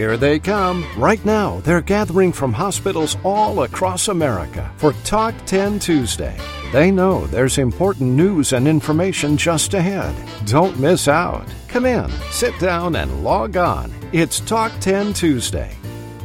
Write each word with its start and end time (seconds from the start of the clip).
Here 0.00 0.16
they 0.16 0.38
come. 0.38 0.82
Right 0.96 1.22
now, 1.26 1.60
they're 1.60 1.82
gathering 1.82 2.32
from 2.32 2.54
hospitals 2.54 3.18
all 3.22 3.64
across 3.64 4.08
America 4.08 4.72
for 4.78 4.94
Talk 5.04 5.34
10 5.44 5.78
Tuesday. 5.78 6.38
They 6.72 6.90
know 6.90 7.26
there's 7.26 7.58
important 7.58 8.12
news 8.12 8.54
and 8.54 8.66
information 8.66 9.36
just 9.36 9.74
ahead. 9.74 10.14
Don't 10.46 10.80
miss 10.80 11.06
out. 11.06 11.46
Come 11.68 11.84
in, 11.84 12.10
sit 12.30 12.58
down, 12.58 12.96
and 12.96 13.22
log 13.22 13.58
on. 13.58 13.92
It's 14.10 14.40
Talk 14.40 14.72
10 14.80 15.12
Tuesday. 15.12 15.76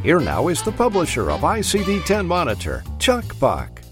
Here 0.02 0.22
now 0.22 0.48
is 0.48 0.64
the 0.64 0.72
publisher 0.72 1.30
of 1.30 1.42
ICD 1.42 2.06
10 2.06 2.26
Monitor, 2.26 2.82
Chuck 2.98 3.26
Buck. 3.42 3.85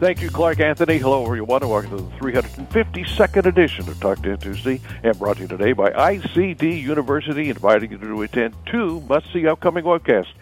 Thank 0.00 0.22
you, 0.22 0.28
Clark 0.28 0.58
Anthony. 0.58 0.98
Hello, 0.98 1.24
everyone, 1.24 1.62
and 1.62 1.70
welcome 1.70 1.90
to 1.90 1.96
the 1.96 2.10
352nd 2.16 3.46
edition 3.46 3.88
of 3.88 4.00
Talk 4.00 4.20
10 4.24 4.38
Tuesday, 4.38 4.80
and 5.04 5.16
brought 5.16 5.36
to 5.36 5.42
you 5.42 5.48
today 5.48 5.72
by 5.72 5.90
ICD 5.90 6.82
University, 6.82 7.48
inviting 7.48 7.92
you 7.92 7.98
to 7.98 8.22
attend 8.22 8.56
two 8.66 9.00
must-see 9.02 9.46
upcoming 9.46 9.84
webcasts. 9.84 10.32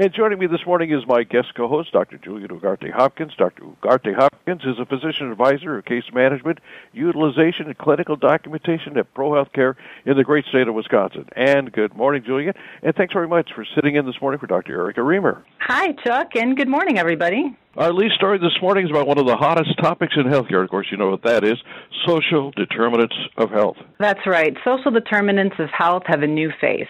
And 0.00 0.14
joining 0.14 0.38
me 0.38 0.46
this 0.46 0.64
morning 0.64 0.92
is 0.92 1.04
my 1.08 1.24
guest 1.24 1.56
co-host, 1.56 1.90
Dr. 1.90 2.18
Juliet 2.18 2.50
Ugarte 2.50 2.88
Hopkins. 2.92 3.32
Dr. 3.36 3.64
Ugarte 3.64 4.14
Hopkins 4.14 4.62
is 4.62 4.78
a 4.78 4.86
physician 4.86 5.32
advisor 5.32 5.76
of 5.76 5.86
case 5.86 6.04
management, 6.14 6.60
utilization, 6.92 7.66
and 7.66 7.76
clinical 7.76 8.14
documentation 8.14 8.96
at 8.96 9.12
ProHealthcare 9.12 9.74
in 10.06 10.16
the 10.16 10.22
great 10.22 10.44
state 10.44 10.68
of 10.68 10.74
Wisconsin. 10.74 11.26
And 11.34 11.72
good 11.72 11.96
morning, 11.96 12.22
Juliet. 12.24 12.54
And 12.80 12.94
thanks 12.94 13.12
very 13.12 13.26
much 13.26 13.50
for 13.52 13.66
sitting 13.74 13.96
in 13.96 14.06
this 14.06 14.14
morning 14.20 14.38
for 14.38 14.46
Dr. 14.46 14.72
Erica 14.78 15.00
Remer. 15.00 15.42
Hi, 15.62 15.90
Chuck, 16.04 16.36
and 16.36 16.56
good 16.56 16.68
morning, 16.68 16.96
everybody. 16.96 17.56
Our 17.76 17.92
lead 17.92 18.12
story 18.12 18.38
this 18.38 18.56
morning 18.62 18.84
is 18.84 18.92
about 18.92 19.08
one 19.08 19.18
of 19.18 19.26
the 19.26 19.36
hottest 19.36 19.76
topics 19.78 20.14
in 20.16 20.26
healthcare. 20.26 20.62
Of 20.62 20.70
course, 20.70 20.86
you 20.92 20.96
know 20.96 21.10
what 21.10 21.24
that 21.24 21.42
is 21.42 21.58
social 22.06 22.52
determinants 22.52 23.16
of 23.36 23.50
health. 23.50 23.78
That's 23.98 24.24
right. 24.28 24.56
Social 24.64 24.92
determinants 24.92 25.56
of 25.58 25.70
health 25.76 26.04
have 26.06 26.22
a 26.22 26.28
new 26.28 26.52
face. 26.60 26.86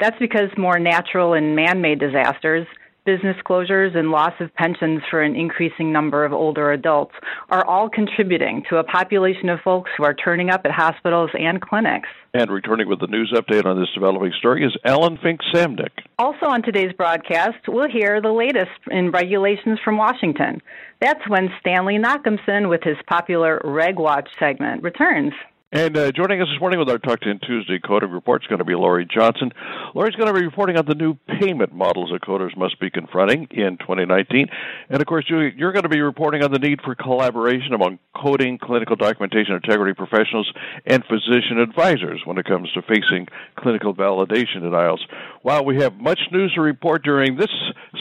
That's 0.00 0.18
because 0.18 0.50
more 0.56 0.78
natural 0.78 1.34
and 1.34 1.54
man 1.56 1.80
made 1.80 2.00
disasters, 2.00 2.66
business 3.04 3.36
closures, 3.44 3.96
and 3.96 4.10
loss 4.10 4.32
of 4.40 4.54
pensions 4.54 5.02
for 5.10 5.22
an 5.22 5.34
increasing 5.34 5.92
number 5.92 6.24
of 6.24 6.32
older 6.32 6.70
adults 6.72 7.14
are 7.50 7.64
all 7.66 7.88
contributing 7.88 8.62
to 8.70 8.76
a 8.76 8.84
population 8.84 9.48
of 9.48 9.58
folks 9.60 9.90
who 9.96 10.04
are 10.04 10.14
turning 10.14 10.50
up 10.50 10.62
at 10.64 10.70
hospitals 10.70 11.30
and 11.34 11.60
clinics. 11.60 12.08
And 12.34 12.50
returning 12.50 12.88
with 12.88 13.00
the 13.00 13.08
news 13.08 13.32
update 13.36 13.66
on 13.66 13.78
this 13.78 13.90
developing 13.92 14.32
story 14.38 14.64
is 14.64 14.76
Ellen 14.84 15.18
Fink 15.22 15.40
Samnick. 15.52 15.90
Also 16.18 16.46
on 16.46 16.62
today's 16.62 16.92
broadcast, 16.92 17.58
we'll 17.68 17.90
hear 17.90 18.20
the 18.20 18.32
latest 18.32 18.70
in 18.90 19.10
regulations 19.10 19.78
from 19.84 19.98
Washington. 19.98 20.62
That's 21.00 21.28
when 21.28 21.50
Stanley 21.60 21.98
Nachimson, 21.98 22.68
with 22.70 22.82
his 22.84 22.96
popular 23.08 23.60
Reg 23.64 23.98
Watch 23.98 24.28
segment, 24.38 24.82
returns. 24.82 25.32
And 25.74 25.96
uh, 25.96 26.12
joining 26.12 26.42
us 26.42 26.48
this 26.52 26.60
morning 26.60 26.78
with 26.78 26.90
our 26.90 26.98
Talk 26.98 27.20
10 27.20 27.40
Tuesday 27.46 27.78
coding 27.78 28.10
report 28.10 28.42
is 28.42 28.46
going 28.46 28.58
to 28.58 28.64
be 28.64 28.74
Laurie 28.74 29.06
Johnson. 29.06 29.50
Lori's 29.94 30.14
going 30.14 30.26
to 30.26 30.38
be 30.38 30.44
reporting 30.44 30.76
on 30.76 30.84
the 30.84 30.94
new 30.94 31.14
payment 31.40 31.72
models 31.72 32.10
that 32.12 32.20
coders 32.20 32.54
must 32.58 32.78
be 32.78 32.90
confronting 32.90 33.48
in 33.50 33.78
2019. 33.78 34.48
And 34.90 35.00
of 35.00 35.06
course, 35.06 35.24
you're 35.30 35.72
going 35.72 35.84
to 35.84 35.88
be 35.88 36.02
reporting 36.02 36.44
on 36.44 36.52
the 36.52 36.58
need 36.58 36.82
for 36.82 36.94
collaboration 36.94 37.72
among 37.72 38.00
coding, 38.14 38.58
clinical 38.58 38.96
documentation 38.96 39.54
integrity 39.54 39.94
professionals, 39.94 40.52
and 40.84 41.02
physician 41.06 41.58
advisors 41.58 42.20
when 42.26 42.36
it 42.36 42.44
comes 42.44 42.70
to 42.72 42.82
facing 42.82 43.28
clinical 43.56 43.94
validation 43.94 44.60
denials. 44.60 45.02
While 45.40 45.64
we 45.64 45.80
have 45.80 45.94
much 45.94 46.20
news 46.32 46.52
to 46.52 46.60
report 46.60 47.02
during 47.02 47.36
this 47.38 47.48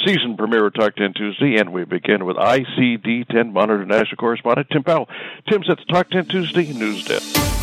season 0.06 0.36
premiere 0.36 0.66
of 0.66 0.74
Talk 0.74 0.98
10 0.98 1.14
Tuesday, 1.14 1.56
and 1.56 1.72
we 1.72 1.86
begin 1.86 2.26
with 2.26 2.36
ICD 2.36 3.30
10 3.30 3.54
Monitor 3.54 3.86
National 3.86 4.18
Correspondent 4.18 4.68
Tim 4.72 4.84
Powell. 4.84 5.08
Tim's 5.50 5.70
at 5.70 5.78
the 5.78 5.86
Talk 5.86 6.10
10 6.10 6.26
Tuesday 6.26 6.74
News 6.74 7.06
Desk. 7.06 7.61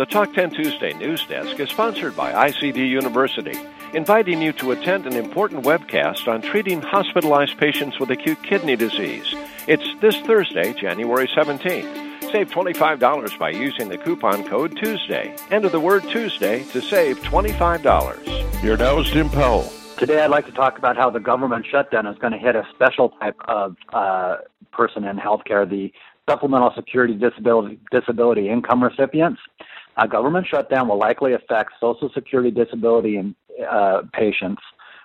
The 0.00 0.06
Talk 0.06 0.32
10 0.32 0.52
Tuesday 0.52 0.94
News 0.94 1.26
Desk 1.26 1.60
is 1.60 1.68
sponsored 1.68 2.16
by 2.16 2.32
ICD 2.48 2.88
University, 2.88 3.60
inviting 3.92 4.40
you 4.40 4.50
to 4.54 4.70
attend 4.70 5.04
an 5.04 5.14
important 5.14 5.62
webcast 5.62 6.26
on 6.26 6.40
treating 6.40 6.80
hospitalized 6.80 7.58
patients 7.58 8.00
with 8.00 8.10
acute 8.10 8.42
kidney 8.42 8.76
disease. 8.76 9.34
It's 9.68 9.84
this 10.00 10.16
Thursday, 10.20 10.72
January 10.72 11.28
17th. 11.28 12.32
Save 12.32 12.48
$25 12.48 13.38
by 13.38 13.50
using 13.50 13.90
the 13.90 13.98
coupon 13.98 14.48
code 14.48 14.74
Tuesday. 14.78 15.36
Enter 15.50 15.68
the 15.68 15.80
word 15.80 16.02
Tuesday 16.04 16.64
to 16.72 16.80
save 16.80 17.20
$25. 17.20 18.56
Here 18.60 18.78
now 18.78 19.00
is 19.00 19.10
Tim 19.10 19.28
Powell. 19.28 19.70
Today, 19.98 20.22
I'd 20.22 20.30
like 20.30 20.46
to 20.46 20.52
talk 20.52 20.78
about 20.78 20.96
how 20.96 21.10
the 21.10 21.20
government 21.20 21.66
shutdown 21.70 22.06
is 22.06 22.16
going 22.16 22.32
to 22.32 22.38
hit 22.38 22.56
a 22.56 22.66
special 22.74 23.10
type 23.20 23.36
of 23.48 23.76
uh, 23.92 24.36
person 24.72 25.04
in 25.04 25.18
healthcare, 25.18 25.68
the 25.68 25.92
supplemental 26.26 26.72
security 26.74 27.14
disability, 27.14 27.78
disability 27.90 28.48
income 28.48 28.82
recipients. 28.82 29.40
A 30.00 30.08
government 30.08 30.46
shutdown 30.46 30.88
will 30.88 30.98
likely 30.98 31.34
affect 31.34 31.72
Social 31.78 32.10
Security 32.14 32.50
disability 32.50 33.18
and, 33.18 33.34
uh, 33.70 34.02
patients, 34.14 34.62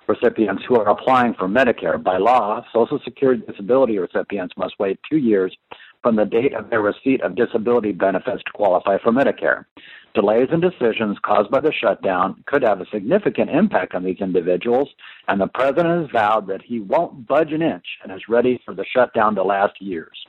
recipients 0.07 0.63
who 0.66 0.78
are 0.79 0.88
applying 0.88 1.33
for 1.33 1.50
Medicare. 1.50 2.01
By 2.01 2.17
law, 2.17 2.63
Social 2.72 3.00
Security 3.03 3.44
disability 3.45 4.00
recipients 4.00 4.56
must 4.56 4.79
wait 4.79 4.97
two 5.09 5.17
years 5.17 5.53
from 6.01 6.16
the 6.16 6.23
date 6.23 6.53
of 6.53 6.69
their 6.69 6.81
receipt 6.81 7.19
of 7.22 7.35
disability 7.35 7.91
benefits 7.91 8.41
to 8.44 8.51
qualify 8.53 8.97
for 9.00 9.11
Medicare. 9.11 9.66
Delays 10.13 10.47
in 10.53 10.61
decisions 10.61 11.17
caused 11.25 11.51
by 11.51 11.59
the 11.59 11.73
shutdown 11.73 12.41
could 12.45 12.62
have 12.62 12.79
a 12.79 12.85
significant 12.85 13.50
impact 13.50 13.95
on 13.95 14.03
these 14.06 14.22
individuals, 14.22 14.88
and 15.27 15.41
the 15.41 15.47
president 15.47 16.03
has 16.03 16.12
vowed 16.12 16.47
that 16.47 16.62
he 16.62 16.79
won't 16.79 17.27
budge 17.27 17.51
an 17.51 17.62
inch 17.62 17.85
and 18.01 18.13
is 18.13 18.29
ready 18.29 18.62
for 18.63 18.73
the 18.73 18.85
shutdown 18.85 19.35
to 19.35 19.44
last 19.44 19.81
years. 19.81 20.25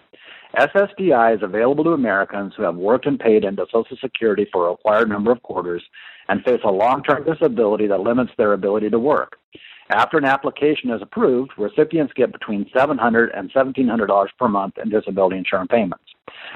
SSDI 0.54 1.36
is 1.36 1.42
available 1.42 1.84
to 1.84 1.90
Americans 1.90 2.54
who 2.56 2.62
have 2.62 2.76
worked 2.76 3.06
and 3.06 3.18
paid 3.18 3.44
into 3.44 3.66
Social 3.72 3.96
Security 4.00 4.46
for 4.52 4.66
a 4.66 4.70
required 4.70 5.08
number 5.08 5.32
of 5.32 5.42
quarters 5.42 5.82
and 6.28 6.42
face 6.44 6.60
a 6.64 6.70
long 6.70 7.02
term 7.02 7.24
disability 7.24 7.86
that 7.86 8.00
limits 8.00 8.32
their 8.38 8.52
ability 8.52 8.90
to 8.90 8.98
work. 8.98 9.38
After 9.90 10.18
an 10.18 10.24
application 10.24 10.90
is 10.90 11.00
approved, 11.00 11.52
recipients 11.56 12.12
get 12.14 12.32
between 12.32 12.64
$700 12.74 13.28
and 13.36 13.52
$1,700 13.52 14.28
per 14.38 14.48
month 14.48 14.78
in 14.82 14.90
disability 14.90 15.36
insurance 15.36 15.68
payments. 15.70 16.04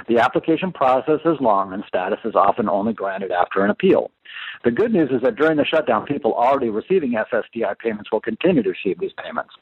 The 0.08 0.18
application 0.18 0.72
process 0.72 1.20
is 1.24 1.36
long 1.40 1.72
and 1.72 1.84
status 1.86 2.18
is 2.24 2.34
often 2.34 2.68
only 2.68 2.92
granted 2.92 3.30
after 3.30 3.64
an 3.64 3.70
appeal. 3.70 4.10
The 4.64 4.70
good 4.70 4.92
news 4.92 5.10
is 5.10 5.22
that 5.22 5.36
during 5.36 5.56
the 5.56 5.64
shutdown, 5.64 6.06
people 6.06 6.34
already 6.34 6.68
receiving 6.68 7.12
SSDI 7.12 7.78
payments 7.78 8.12
will 8.12 8.20
continue 8.20 8.62
to 8.62 8.70
receive 8.70 8.98
these 9.00 9.12
payments. 9.22 9.54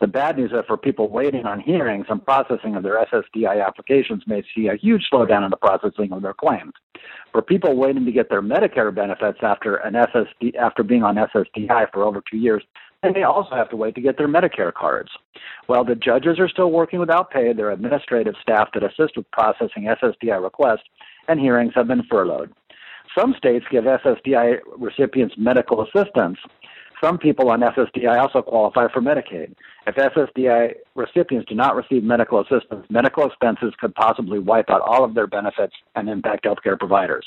The 0.00 0.06
bad 0.06 0.36
news 0.36 0.50
is 0.50 0.56
that 0.56 0.66
for 0.66 0.76
people 0.76 1.08
waiting 1.08 1.44
on 1.44 1.60
hearings 1.60 2.06
and 2.08 2.24
processing 2.24 2.76
of 2.76 2.82
their 2.82 3.04
SSDI 3.06 3.64
applications 3.66 4.22
may 4.26 4.42
see 4.54 4.68
a 4.68 4.76
huge 4.76 5.08
slowdown 5.12 5.44
in 5.44 5.50
the 5.50 5.56
processing 5.56 6.12
of 6.12 6.22
their 6.22 6.34
claims. 6.34 6.72
For 7.32 7.42
people 7.42 7.76
waiting 7.76 8.04
to 8.04 8.12
get 8.12 8.30
their 8.30 8.42
Medicare 8.42 8.94
benefits 8.94 9.38
after 9.42 9.76
an 9.76 9.94
SSD 9.94 10.54
after 10.56 10.82
being 10.82 11.02
on 11.02 11.16
SSDI 11.16 11.90
for 11.92 12.04
over 12.04 12.22
two 12.30 12.38
years, 12.38 12.62
and 13.04 13.14
they 13.14 13.22
also 13.22 13.54
have 13.54 13.68
to 13.70 13.76
wait 13.76 13.94
to 13.94 14.00
get 14.00 14.16
their 14.18 14.28
Medicare 14.28 14.72
cards. 14.72 15.10
While 15.66 15.84
the 15.84 15.94
judges 15.94 16.38
are 16.38 16.48
still 16.48 16.70
working 16.70 16.98
without 16.98 17.30
pay, 17.30 17.52
their 17.52 17.70
administrative 17.70 18.34
staff 18.40 18.70
that 18.74 18.82
assist 18.82 19.16
with 19.16 19.30
processing 19.30 19.84
SSDI 19.84 20.42
requests 20.42 20.84
and 21.28 21.38
hearings 21.38 21.72
have 21.74 21.88
been 21.88 22.02
furloughed. 22.10 22.52
Some 23.16 23.34
states 23.36 23.64
give 23.70 23.84
SSDI 23.84 24.58
recipients 24.76 25.36
medical 25.38 25.82
assistance. 25.82 26.38
Some 27.02 27.18
people 27.18 27.50
on 27.50 27.60
SSDI 27.60 28.18
also 28.18 28.42
qualify 28.42 28.86
for 28.92 29.00
Medicaid. 29.00 29.54
If 29.86 29.96
SSDI 29.96 30.74
recipients 30.94 31.48
do 31.48 31.54
not 31.54 31.76
receive 31.76 32.02
medical 32.02 32.40
assistance, 32.40 32.86
medical 32.88 33.26
expenses 33.26 33.74
could 33.78 33.94
possibly 33.94 34.38
wipe 34.38 34.70
out 34.70 34.80
all 34.80 35.04
of 35.04 35.14
their 35.14 35.26
benefits 35.26 35.74
and 35.96 36.08
impact 36.08 36.44
healthcare 36.44 36.78
providers. 36.78 37.26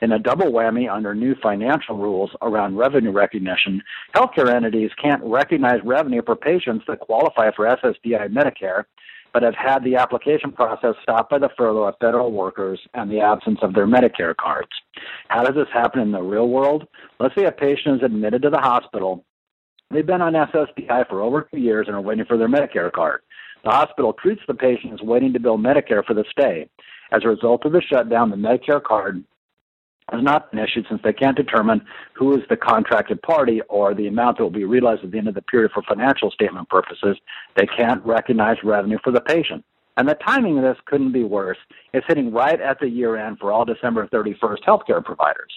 In 0.00 0.12
a 0.12 0.18
double 0.18 0.46
whammy 0.46 0.90
under 0.90 1.14
new 1.14 1.34
financial 1.42 1.96
rules 1.96 2.30
around 2.40 2.76
revenue 2.76 3.12
recognition, 3.12 3.82
healthcare 4.14 4.54
entities 4.54 4.90
can't 5.00 5.22
recognize 5.24 5.80
revenue 5.84 6.22
for 6.24 6.36
patients 6.36 6.84
that 6.88 7.00
qualify 7.00 7.50
for 7.54 7.66
SSDI 7.66 8.32
Medicare 8.32 8.84
but 9.32 9.42
have 9.42 9.54
had 9.54 9.82
the 9.84 9.96
application 9.96 10.52
process 10.52 10.94
stopped 11.02 11.30
by 11.30 11.38
the 11.38 11.48
furlough 11.56 11.84
of 11.88 11.94
federal 12.00 12.32
workers 12.32 12.80
and 12.94 13.10
the 13.10 13.20
absence 13.20 13.58
of 13.62 13.74
their 13.74 13.86
Medicare 13.86 14.36
cards. 14.36 14.70
How 15.28 15.42
does 15.42 15.54
this 15.54 15.72
happen 15.72 16.00
in 16.00 16.12
the 16.12 16.22
real 16.22 16.48
world? 16.48 16.86
Let's 17.18 17.34
say 17.34 17.44
a 17.44 17.52
patient 17.52 17.96
is 17.96 18.02
admitted 18.04 18.42
to 18.42 18.50
the 18.50 18.58
hospital. 18.58 19.24
They've 19.90 20.06
been 20.06 20.22
on 20.22 20.32
SSDI 20.32 21.08
for 21.08 21.20
over 21.20 21.48
two 21.50 21.60
years 21.60 21.86
and 21.86 21.96
are 21.96 22.00
waiting 22.00 22.24
for 22.26 22.38
their 22.38 22.48
Medicare 22.48 22.92
card. 22.92 23.22
The 23.64 23.70
hospital 23.70 24.12
treats 24.14 24.42
the 24.46 24.54
patient 24.54 24.94
as 24.94 25.00
waiting 25.02 25.32
to 25.32 25.40
bill 25.40 25.58
Medicare 25.58 26.04
for 26.04 26.14
the 26.14 26.24
stay. 26.30 26.68
As 27.12 27.22
a 27.24 27.28
result 27.28 27.64
of 27.64 27.72
the 27.72 27.82
shutdown, 27.82 28.30
the 28.30 28.36
Medicare 28.36 28.82
card 28.82 29.22
has 30.12 30.22
not 30.22 30.50
been 30.50 30.60
issued 30.60 30.86
since 30.88 31.00
they 31.02 31.12
can't 31.12 31.36
determine 31.36 31.82
who 32.14 32.36
is 32.36 32.42
the 32.48 32.56
contracted 32.56 33.20
party 33.22 33.60
or 33.68 33.94
the 33.94 34.06
amount 34.06 34.38
that 34.38 34.44
will 34.44 34.50
be 34.50 34.64
realized 34.64 35.04
at 35.04 35.10
the 35.10 35.18
end 35.18 35.28
of 35.28 35.34
the 35.34 35.42
period 35.42 35.72
for 35.72 35.82
financial 35.82 36.30
statement 36.30 36.68
purposes. 36.68 37.16
They 37.56 37.66
can't 37.66 38.04
recognize 38.04 38.56
revenue 38.62 38.98
for 39.02 39.12
the 39.12 39.20
patient. 39.20 39.64
And 39.96 40.08
the 40.08 40.14
timing 40.14 40.56
of 40.56 40.64
this 40.64 40.78
couldn't 40.86 41.12
be 41.12 41.24
worse. 41.24 41.58
It's 41.92 42.06
hitting 42.06 42.32
right 42.32 42.60
at 42.60 42.80
the 42.80 42.88
year 42.88 43.16
end 43.16 43.38
for 43.38 43.52
all 43.52 43.64
December 43.64 44.06
31st 44.08 44.62
healthcare 44.66 45.04
providers. 45.04 45.52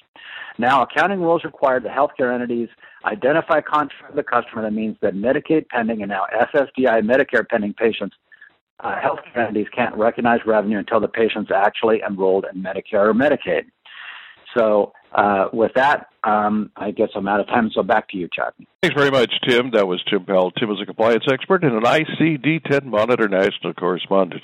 Now, 0.58 0.84
accounting 0.84 1.22
rules 1.22 1.44
require 1.44 1.80
the 1.80 1.90
healthcare 1.90 2.34
entities 2.34 2.70
identify 3.06 3.62
contract 3.62 4.08
with 4.08 4.16
the 4.16 4.24
customer 4.24 4.64
that 4.64 4.74
means 4.74 4.98
that 5.02 5.14
Medicaid 5.14 5.68
pending 5.70 6.02
and 6.02 6.10
now 6.10 6.26
SSDI 6.34 7.02
Medicare 7.02 7.48
pending 7.48 7.74
patients 7.74 8.16
uh, 8.82 8.96
healthcare 9.00 9.48
entities 9.48 9.68
can't 9.74 9.96
recognize 9.96 10.40
revenue 10.46 10.80
until 10.80 11.00
the 11.00 11.08
patient's 11.08 11.52
actually 11.52 12.02
enrolled 12.06 12.46
in 12.52 12.62
Medicare 12.62 13.08
or 13.08 13.14
Medicaid. 13.14 13.66
So 14.58 14.94
uh, 15.14 15.48
with 15.54 15.72
that, 15.76 16.08
um, 16.24 16.72
I 16.76 16.92
guess 16.92 17.10
I'm 17.16 17.28
out 17.28 17.40
of 17.40 17.48
time. 17.48 17.70
So 17.74 17.84
back 17.84 18.10
to 18.10 18.18
you, 18.18 18.28
Chuck. 18.34 18.54
Thanks 18.82 18.96
very 18.98 19.12
much, 19.12 19.32
Tim. 19.48 19.72
That 19.72 19.88
was 19.88 20.04
Tim 20.10 20.26
Powell. 20.26 20.52
Tim 20.52 20.70
is 20.72 20.78
a 20.82 20.86
compliance 20.86 21.26
expert 21.32 21.64
and 21.64 21.74
an 21.74 21.84
ICD-10 21.84 22.86
Monitor 22.86 23.28
national 23.28 23.74
correspondent. 23.74 24.44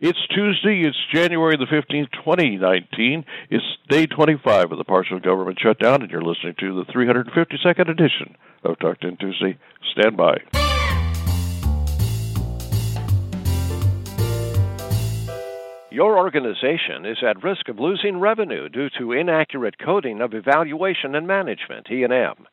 It's 0.00 0.18
Tuesday. 0.34 0.82
It's 0.86 0.98
January 1.12 1.56
the 1.56 1.66
15th, 1.66 2.10
2019. 2.24 3.24
It's 3.50 3.64
day 3.88 4.06
25 4.06 4.72
of 4.72 4.78
the 4.78 4.84
partial 4.84 5.20
government 5.20 5.58
shutdown, 5.60 6.02
and 6.02 6.10
you're 6.10 6.22
listening 6.22 6.54
to 6.60 6.84
the 6.84 6.92
352nd 6.92 7.88
edition 7.88 8.36
of 8.64 8.78
Talk 8.78 9.00
10 9.00 9.16
Tuesday. 9.16 9.58
Stand 9.92 10.16
by. 10.16 10.69
Your 15.92 16.18
organization 16.18 17.04
is 17.04 17.18
at 17.20 17.42
risk 17.42 17.68
of 17.68 17.80
losing 17.80 18.20
revenue 18.20 18.68
due 18.68 18.90
to 18.96 19.10
inaccurate 19.10 19.74
coding 19.84 20.20
of 20.20 20.34
evaluation 20.34 21.16
and 21.16 21.26
management 21.26 21.90
(E&M). 21.90 22.46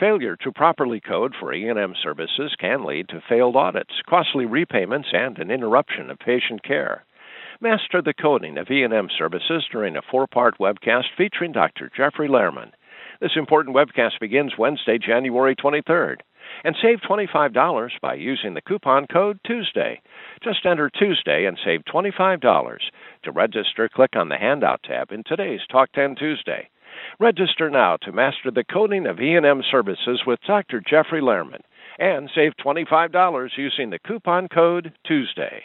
Failure 0.00 0.34
to 0.42 0.50
properly 0.50 0.98
code 0.98 1.32
for 1.38 1.54
E&M 1.54 1.94
services 2.02 2.52
can 2.58 2.84
lead 2.84 3.08
to 3.10 3.22
failed 3.28 3.54
audits, 3.54 4.02
costly 4.08 4.44
repayments, 4.44 5.10
and 5.12 5.38
an 5.38 5.52
interruption 5.52 6.10
of 6.10 6.18
patient 6.18 6.64
care. 6.64 7.04
Master 7.60 8.02
the 8.02 8.12
coding 8.12 8.58
of 8.58 8.68
E&M 8.68 9.08
services 9.16 9.64
during 9.70 9.96
a 9.96 10.02
four-part 10.10 10.58
webcast 10.58 11.14
featuring 11.16 11.52
Dr. 11.52 11.92
Jeffrey 11.96 12.26
Lehrman. 12.26 12.72
This 13.20 13.36
important 13.36 13.76
webcast 13.76 14.18
begins 14.18 14.58
Wednesday, 14.58 14.98
January 14.98 15.54
23rd. 15.54 16.22
And 16.64 16.76
save 16.82 17.00
$25 17.00 17.90
by 18.02 18.14
using 18.14 18.54
the 18.54 18.60
coupon 18.60 19.06
code 19.06 19.40
Tuesday. 19.46 20.00
Just 20.42 20.66
enter 20.66 20.90
Tuesday 20.90 21.46
and 21.46 21.58
save 21.64 21.80
$25. 21.92 22.78
To 23.24 23.32
register, 23.32 23.88
click 23.88 24.16
on 24.16 24.28
the 24.28 24.36
Handout 24.36 24.82
tab 24.82 25.12
in 25.12 25.22
today's 25.24 25.60
Talk 25.70 25.92
10 25.92 26.16
Tuesday. 26.16 26.68
Register 27.18 27.70
now 27.70 27.96
to 28.02 28.12
master 28.12 28.50
the 28.50 28.64
coding 28.64 29.06
of 29.06 29.20
E&M 29.20 29.62
services 29.70 30.22
with 30.26 30.40
Dr. 30.46 30.80
Jeffrey 30.80 31.20
Lehrman 31.20 31.62
and 31.98 32.30
save 32.34 32.52
$25 32.64 33.50
using 33.56 33.90
the 33.90 33.98
coupon 33.98 34.48
code 34.48 34.92
Tuesday. 35.06 35.62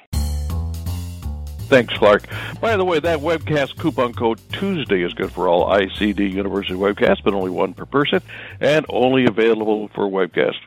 Thanks, 1.68 1.94
Clark. 1.96 2.28
By 2.62 2.78
the 2.78 2.86
way, 2.86 3.00
that 3.00 3.20
webcast 3.20 3.78
coupon 3.78 4.14
code 4.14 4.40
Tuesday 4.52 5.02
is 5.02 5.14
good 5.14 5.32
for 5.32 5.48
all 5.48 5.70
ICD 5.70 6.32
University 6.32 6.76
webcasts, 6.76 7.24
but 7.24 7.34
only 7.34 7.50
one 7.50 7.74
per 7.74 7.86
person, 7.86 8.22
and 8.60 8.86
only 8.90 9.26
available 9.26 9.90
for 9.96 10.08
webcast. 10.08 10.58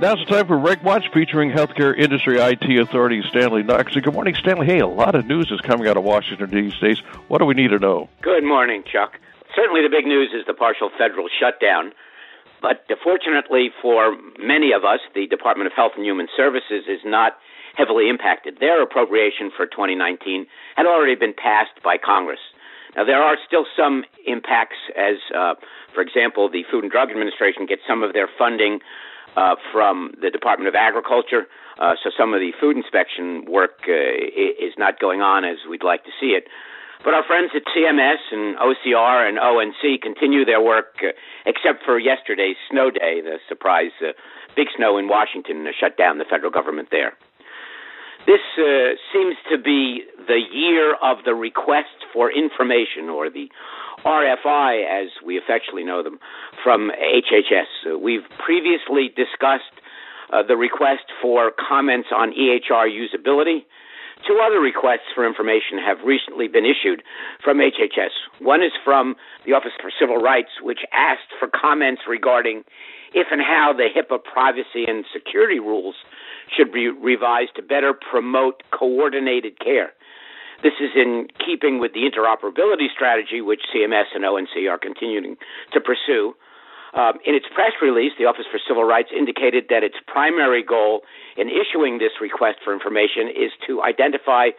Now's 0.00 0.18
the 0.18 0.26
time 0.26 0.48
for 0.48 0.58
Reg 0.58 0.82
Watch 0.82 1.04
featuring 1.14 1.50
healthcare 1.52 1.96
industry 1.96 2.38
IT 2.38 2.64
authority 2.80 3.22
Stanley 3.30 3.62
Knox. 3.62 3.94
Good 3.94 4.12
morning, 4.12 4.34
Stanley. 4.34 4.66
Hey, 4.66 4.80
a 4.80 4.86
lot 4.86 5.14
of 5.14 5.26
news 5.26 5.50
is 5.50 5.60
coming 5.60 5.86
out 5.86 5.96
of 5.96 6.02
Washington 6.02 6.50
these 6.50 6.76
days. 6.78 6.98
What 7.28 7.38
do 7.38 7.44
we 7.44 7.54
need 7.54 7.68
to 7.68 7.78
know? 7.78 8.08
Good 8.20 8.42
morning, 8.42 8.82
Chuck. 8.82 9.12
Certainly, 9.54 9.82
the 9.82 9.90
big 9.90 10.04
news 10.06 10.30
is 10.34 10.44
the 10.46 10.54
partial 10.54 10.90
federal 10.98 11.28
shutdown. 11.40 11.92
But 12.60 12.86
fortunately 13.02 13.70
for 13.80 14.16
many 14.38 14.72
of 14.72 14.84
us, 14.84 15.00
the 15.14 15.26
Department 15.26 15.66
of 15.66 15.72
Health 15.74 15.92
and 15.96 16.04
Human 16.04 16.28
Services 16.36 16.84
is 16.88 17.00
not 17.04 17.32
heavily 17.74 18.08
impacted. 18.08 18.58
Their 18.60 18.82
appropriation 18.82 19.50
for 19.56 19.66
2019 19.66 20.46
had 20.76 20.86
already 20.86 21.14
been 21.14 21.34
passed 21.34 21.82
by 21.82 21.96
Congress. 21.98 22.40
Now, 22.96 23.04
there 23.04 23.22
are 23.22 23.36
still 23.46 23.64
some 23.76 24.04
impacts, 24.26 24.76
as, 24.96 25.16
uh, 25.34 25.54
for 25.94 26.02
example, 26.02 26.50
the 26.50 26.64
Food 26.70 26.84
and 26.84 26.92
Drug 26.92 27.10
Administration 27.10 27.64
gets 27.66 27.82
some 27.88 28.02
of 28.02 28.12
their 28.12 28.28
funding 28.38 28.80
uh, 29.36 29.56
from 29.72 30.12
the 30.20 30.30
Department 30.30 30.68
of 30.68 30.74
Agriculture. 30.74 31.46
Uh, 31.78 31.94
so 32.02 32.10
some 32.16 32.34
of 32.34 32.40
the 32.40 32.52
food 32.60 32.76
inspection 32.76 33.46
work 33.48 33.88
uh, 33.88 33.92
is 33.92 34.74
not 34.76 35.00
going 35.00 35.22
on 35.22 35.44
as 35.44 35.56
we'd 35.68 35.82
like 35.82 36.04
to 36.04 36.10
see 36.20 36.36
it. 36.36 36.48
But 37.04 37.14
our 37.14 37.24
friends 37.24 37.50
at 37.56 37.62
CMS 37.74 38.20
and 38.30 38.56
OCR 38.58 39.26
and 39.26 39.38
ONC 39.38 40.02
continue 40.02 40.44
their 40.44 40.60
work, 40.60 41.00
uh, 41.02 41.16
except 41.46 41.82
for 41.84 41.98
yesterday's 41.98 42.56
snow 42.70 42.90
day, 42.90 43.20
the 43.20 43.38
surprise 43.48 43.90
uh, 44.00 44.12
big 44.54 44.68
snow 44.76 44.98
in 44.98 45.08
Washington 45.08 45.66
shut 45.78 45.96
down 45.96 46.18
the 46.18 46.28
federal 46.28 46.52
government 46.52 46.88
there. 46.90 47.14
This 48.26 48.40
uh, 48.56 48.94
seems 49.12 49.34
to 49.50 49.58
be 49.58 50.02
the 50.28 50.38
year 50.52 50.94
of 51.02 51.18
the 51.24 51.34
request 51.34 52.06
for 52.12 52.30
information, 52.30 53.10
or 53.10 53.28
the 53.30 53.48
RFI, 54.04 54.86
as 54.86 55.08
we 55.24 55.38
affectionately 55.38 55.84
know 55.84 56.02
them, 56.02 56.18
from 56.62 56.90
HHS. 56.90 57.94
Uh, 57.94 57.98
we've 57.98 58.26
previously 58.44 59.08
discussed 59.08 59.74
uh, 60.32 60.42
the 60.46 60.56
request 60.56 61.10
for 61.20 61.50
comments 61.68 62.08
on 62.14 62.30
EHR 62.30 62.86
usability. 62.86 63.64
Two 64.26 64.38
other 64.38 64.60
requests 64.60 65.10
for 65.14 65.26
information 65.26 65.82
have 65.84 65.98
recently 66.06 66.46
been 66.46 66.64
issued 66.64 67.02
from 67.42 67.58
HHS. 67.58 68.14
One 68.38 68.62
is 68.62 68.70
from 68.84 69.16
the 69.44 69.52
Office 69.52 69.72
for 69.80 69.90
Civil 69.98 70.18
Rights, 70.18 70.62
which 70.62 70.78
asked 70.92 71.34
for 71.40 71.48
comments 71.48 72.02
regarding 72.08 72.62
if 73.14 73.28
and 73.30 73.40
how 73.40 73.72
the 73.76 73.88
HIPAA 73.94 74.22
privacy 74.22 74.84
and 74.86 75.04
security 75.12 75.60
rules 75.60 75.94
should 76.54 76.72
be 76.72 76.88
revised 76.88 77.56
to 77.56 77.62
better 77.62 77.92
promote 77.94 78.62
coordinated 78.70 79.58
care. 79.58 79.92
This 80.62 80.74
is 80.80 80.90
in 80.94 81.26
keeping 81.44 81.80
with 81.80 81.92
the 81.92 82.06
interoperability 82.06 82.86
strategy 82.94 83.40
which 83.40 83.62
CMS 83.74 84.14
and 84.14 84.24
ONC 84.24 84.54
are 84.70 84.78
continuing 84.78 85.36
to 85.72 85.80
pursue. 85.80 86.34
Um, 86.94 87.14
in 87.24 87.34
its 87.34 87.46
press 87.52 87.72
release, 87.80 88.12
the 88.18 88.26
Office 88.26 88.44
for 88.50 88.60
Civil 88.68 88.84
Rights 88.84 89.08
indicated 89.16 89.64
that 89.70 89.82
its 89.82 89.96
primary 90.06 90.62
goal 90.62 91.02
in 91.36 91.48
issuing 91.48 91.98
this 91.98 92.12
request 92.20 92.58
for 92.62 92.72
information 92.72 93.28
is 93.28 93.50
to 93.66 93.82
identify 93.82 94.50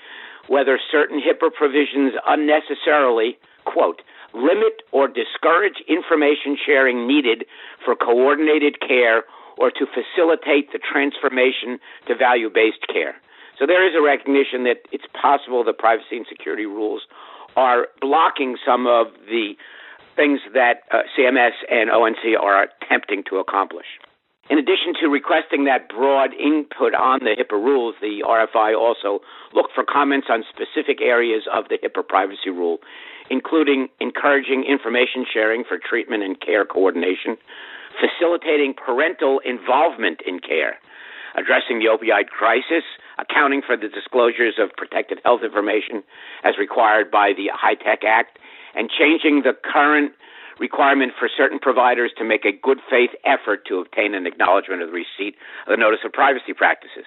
whether 0.47 0.79
certain 0.91 1.21
HIPAA 1.21 1.53
provisions 1.53 2.13
unnecessarily, 2.27 3.37
quote, 3.65 4.01
limit 4.33 4.81
or 4.91 5.07
discourage 5.07 5.81
information 5.87 6.57
sharing 6.57 7.07
needed 7.07 7.45
for 7.85 7.95
coordinated 7.95 8.79
care 8.79 9.23
or 9.57 9.69
to 9.69 9.85
facilitate 9.85 10.71
the 10.71 10.79
transformation 10.79 11.79
to 12.07 12.15
value 12.15 12.49
based 12.49 12.85
care. 12.91 13.15
So 13.59 13.67
there 13.67 13.85
is 13.87 13.93
a 13.95 14.01
recognition 14.01 14.63
that 14.65 14.81
it's 14.91 15.05
possible 15.13 15.63
the 15.63 15.73
privacy 15.73 16.17
and 16.17 16.25
security 16.27 16.65
rules 16.65 17.03
are 17.55 17.87
blocking 18.01 18.57
some 18.65 18.87
of 18.87 19.07
the 19.29 19.53
things 20.15 20.39
that 20.53 20.83
uh, 20.91 21.05
CMS 21.17 21.53
and 21.69 21.89
ONC 21.89 22.37
are 22.39 22.65
attempting 22.65 23.23
to 23.29 23.37
accomplish. 23.37 23.85
In 24.49 24.57
addition 24.57 24.93
to 25.01 25.07
requesting 25.07 25.65
that 25.65 25.87
broad 25.87 26.33
input 26.33 26.93
on 26.93 27.19
the 27.19 27.31
HIPAA 27.31 27.63
rules, 27.63 27.95
the 28.01 28.23
RFI 28.27 28.77
also 28.77 29.23
looked 29.53 29.71
for 29.73 29.85
comments 29.85 30.27
on 30.29 30.43
specific 30.49 31.01
areas 31.01 31.43
of 31.51 31.69
the 31.69 31.77
HIPAA 31.81 32.05
privacy 32.07 32.49
rule, 32.49 32.79
including 33.29 33.87
encouraging 33.99 34.63
information 34.67 35.25
sharing 35.31 35.63
for 35.63 35.77
treatment 35.77 36.23
and 36.23 36.39
care 36.39 36.65
coordination, 36.65 37.37
facilitating 37.99 38.73
parental 38.73 39.39
involvement 39.45 40.21
in 40.25 40.39
care, 40.39 40.77
addressing 41.35 41.79
the 41.79 41.85
opioid 41.85 42.27
crisis, 42.27 42.83
accounting 43.17 43.61
for 43.65 43.77
the 43.77 43.87
disclosures 43.87 44.55
of 44.59 44.75
protected 44.75 45.19
health 45.23 45.41
information 45.43 46.03
as 46.43 46.57
required 46.57 47.09
by 47.11 47.33
the 47.35 47.49
HITECH 47.53 48.03
Act, 48.05 48.39
and 48.75 48.89
changing 48.89 49.43
the 49.43 49.53
current 49.53 50.11
requirement 50.59 51.13
for 51.17 51.29
certain 51.35 51.59
providers 51.59 52.11
to 52.17 52.23
make 52.23 52.45
a 52.45 52.51
good 52.51 52.79
faith 52.89 53.09
effort 53.25 53.65
to 53.65 53.79
obtain 53.79 54.13
an 54.13 54.27
acknowledgement 54.27 54.81
of 54.81 54.89
the 54.89 54.93
receipt 54.93 55.35
of 55.65 55.71
the 55.71 55.77
notice 55.77 55.99
of 56.05 56.11
privacy 56.13 56.53
practices. 56.53 57.05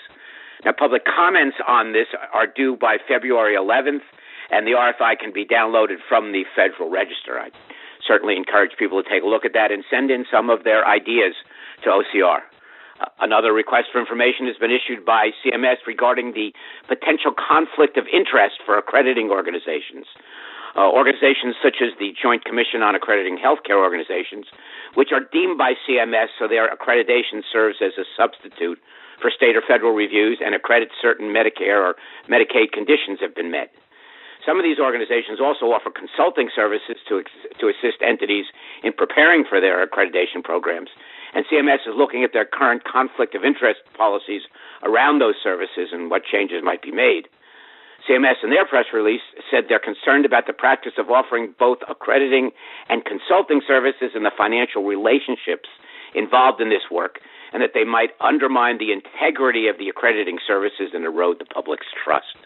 Now, 0.64 0.72
public 0.76 1.02
comments 1.04 1.56
on 1.66 1.92
this 1.92 2.06
are 2.32 2.46
due 2.46 2.76
by 2.76 2.96
February 3.06 3.54
11th, 3.54 4.02
and 4.50 4.66
the 4.66 4.72
RFI 4.72 5.18
can 5.18 5.32
be 5.32 5.44
downloaded 5.44 5.98
from 6.08 6.32
the 6.32 6.44
Federal 6.54 6.90
Register. 6.90 7.38
I 7.38 7.50
certainly 8.06 8.36
encourage 8.36 8.72
people 8.78 9.02
to 9.02 9.08
take 9.08 9.22
a 9.22 9.26
look 9.26 9.44
at 9.44 9.52
that 9.54 9.72
and 9.72 9.84
send 9.90 10.10
in 10.10 10.24
some 10.30 10.50
of 10.50 10.64
their 10.64 10.86
ideas 10.86 11.34
to 11.84 11.90
OCR. 11.90 12.40
Uh, 13.00 13.06
another 13.20 13.52
request 13.52 13.88
for 13.92 14.00
information 14.00 14.46
has 14.46 14.56
been 14.56 14.70
issued 14.70 15.04
by 15.04 15.30
CMS 15.44 15.84
regarding 15.86 16.32
the 16.32 16.52
potential 16.88 17.32
conflict 17.32 17.96
of 17.96 18.06
interest 18.12 18.56
for 18.64 18.78
accrediting 18.78 19.30
organizations. 19.30 20.06
Uh, 20.76 20.92
organizations 20.92 21.56
such 21.62 21.80
as 21.80 21.96
the 21.98 22.12
Joint 22.20 22.44
Commission 22.44 22.82
on 22.82 22.94
Accrediting 22.94 23.38
Healthcare 23.38 23.80
Organizations, 23.80 24.44
which 24.94 25.08
are 25.10 25.24
deemed 25.32 25.56
by 25.56 25.72
CMS 25.88 26.28
so 26.38 26.46
their 26.46 26.68
accreditation 26.68 27.40
serves 27.50 27.78
as 27.80 27.92
a 27.96 28.04
substitute 28.16 28.78
for 29.20 29.30
state 29.30 29.56
or 29.56 29.62
federal 29.66 29.92
reviews 29.92 30.38
and 30.44 30.54
accredits 30.54 30.92
certain 31.00 31.32
Medicare 31.32 31.80
or 31.80 31.96
Medicaid 32.28 32.72
conditions 32.72 33.20
have 33.20 33.34
been 33.34 33.50
met. 33.50 33.72
Some 34.46 34.58
of 34.58 34.64
these 34.64 34.78
organizations 34.78 35.40
also 35.42 35.74
offer 35.74 35.90
consulting 35.90 36.48
services 36.54 36.96
to, 37.08 37.24
to 37.58 37.66
assist 37.66 37.98
entities 38.00 38.46
in 38.84 38.92
preparing 38.92 39.44
for 39.44 39.60
their 39.60 39.84
accreditation 39.84 40.42
programs. 40.42 40.90
And 41.34 41.44
CMS 41.50 41.82
is 41.82 41.98
looking 41.98 42.22
at 42.22 42.32
their 42.32 42.46
current 42.46 42.84
conflict 42.84 43.34
of 43.34 43.44
interest 43.44 43.80
policies 43.98 44.42
around 44.84 45.18
those 45.18 45.34
services 45.42 45.90
and 45.90 46.10
what 46.10 46.22
changes 46.24 46.62
might 46.62 46.80
be 46.80 46.92
made. 46.92 47.26
CMS, 48.08 48.38
in 48.44 48.50
their 48.50 48.64
press 48.64 48.86
release, 48.94 49.26
said 49.50 49.64
they're 49.68 49.82
concerned 49.82 50.24
about 50.24 50.46
the 50.46 50.52
practice 50.52 50.92
of 50.96 51.10
offering 51.10 51.52
both 51.58 51.78
accrediting 51.88 52.52
and 52.88 53.04
consulting 53.04 53.60
services 53.66 54.12
and 54.14 54.24
the 54.24 54.30
financial 54.30 54.84
relationships 54.84 55.68
involved 56.14 56.60
in 56.60 56.70
this 56.70 56.86
work, 56.90 57.18
and 57.52 57.62
that 57.62 57.72
they 57.74 57.84
might 57.84 58.10
undermine 58.20 58.78
the 58.78 58.92
integrity 58.92 59.66
of 59.66 59.78
the 59.78 59.88
accrediting 59.88 60.38
services 60.46 60.94
and 60.94 61.04
erode 61.04 61.40
the 61.40 61.44
public's 61.44 61.86
trust. 62.04 62.38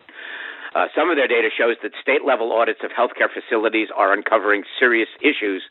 Uh, 0.75 0.87
some 0.95 1.11
of 1.11 1.17
their 1.17 1.27
data 1.27 1.49
shows 1.51 1.77
that 1.83 1.93
state 2.01 2.25
level 2.25 2.53
audits 2.53 2.81
of 2.85 2.91
healthcare 2.91 3.27
facilities 3.27 3.89
are 3.95 4.13
uncovering 4.13 4.63
serious 4.79 5.09
issues 5.21 5.63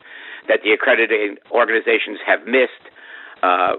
that 0.48 0.60
the 0.62 0.72
accrediting 0.72 1.36
organizations 1.50 2.18
have 2.26 2.44
missed. 2.44 2.84
Uh, 3.42 3.76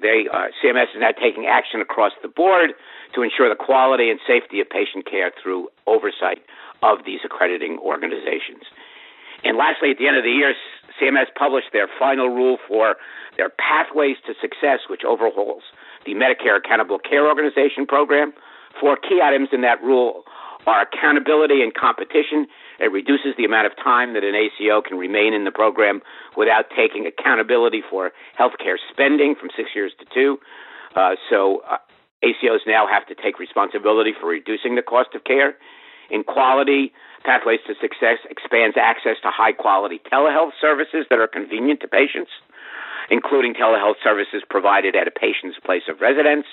they, 0.00 0.26
uh, 0.32 0.48
CMS 0.58 0.90
is 0.96 1.00
now 1.00 1.12
taking 1.12 1.46
action 1.46 1.80
across 1.80 2.12
the 2.22 2.28
board 2.28 2.72
to 3.14 3.22
ensure 3.22 3.48
the 3.48 3.58
quality 3.58 4.08
and 4.10 4.18
safety 4.26 4.60
of 4.60 4.68
patient 4.68 5.04
care 5.04 5.30
through 5.42 5.68
oversight 5.86 6.40
of 6.82 7.04
these 7.04 7.20
accrediting 7.24 7.78
organizations. 7.78 8.64
And 9.44 9.56
lastly, 9.56 9.90
at 9.90 9.98
the 9.98 10.08
end 10.08 10.16
of 10.16 10.24
the 10.24 10.32
year, 10.32 10.54
CMS 11.00 11.26
published 11.36 11.72
their 11.72 11.88
final 11.98 12.28
rule 12.28 12.58
for 12.66 12.96
their 13.36 13.50
Pathways 13.50 14.16
to 14.26 14.34
Success, 14.40 14.88
which 14.88 15.02
overhauls 15.04 15.62
the 16.06 16.12
Medicare 16.12 16.56
Accountable 16.56 16.98
Care 16.98 17.28
Organization 17.28 17.86
program. 17.86 18.32
Four 18.80 18.96
key 18.96 19.20
items 19.22 19.48
in 19.52 19.60
that 19.62 19.82
rule 19.82 20.24
are 20.66 20.82
accountability 20.82 21.62
and 21.62 21.74
competition. 21.74 22.46
It 22.78 22.92
reduces 22.92 23.34
the 23.36 23.44
amount 23.44 23.66
of 23.66 23.76
time 23.76 24.14
that 24.14 24.24
an 24.24 24.34
ACO 24.34 24.82
can 24.82 24.98
remain 24.98 25.34
in 25.34 25.44
the 25.44 25.50
program 25.50 26.00
without 26.36 26.66
taking 26.76 27.06
accountability 27.06 27.82
for 27.88 28.12
healthcare 28.38 28.76
spending 28.90 29.34
from 29.38 29.50
six 29.56 29.70
years 29.74 29.92
to 29.98 30.06
two. 30.12 30.38
Uh, 30.94 31.16
so 31.30 31.62
uh, 31.70 31.78
ACOs 32.22 32.60
now 32.66 32.86
have 32.86 33.06
to 33.06 33.14
take 33.14 33.38
responsibility 33.38 34.12
for 34.18 34.28
reducing 34.28 34.74
the 34.76 34.82
cost 34.82 35.10
of 35.14 35.24
care. 35.24 35.54
In 36.10 36.22
quality, 36.22 36.92
Pathways 37.24 37.60
to 37.66 37.74
Success 37.80 38.18
expands 38.28 38.76
access 38.78 39.16
to 39.22 39.30
high 39.30 39.52
quality 39.52 40.00
telehealth 40.12 40.52
services 40.60 41.06
that 41.10 41.18
are 41.18 41.28
convenient 41.28 41.80
to 41.80 41.88
patients, 41.88 42.30
including 43.10 43.54
telehealth 43.54 43.98
services 44.02 44.42
provided 44.48 44.94
at 44.94 45.08
a 45.08 45.10
patient's 45.10 45.58
place 45.64 45.82
of 45.88 46.00
residence. 46.00 46.46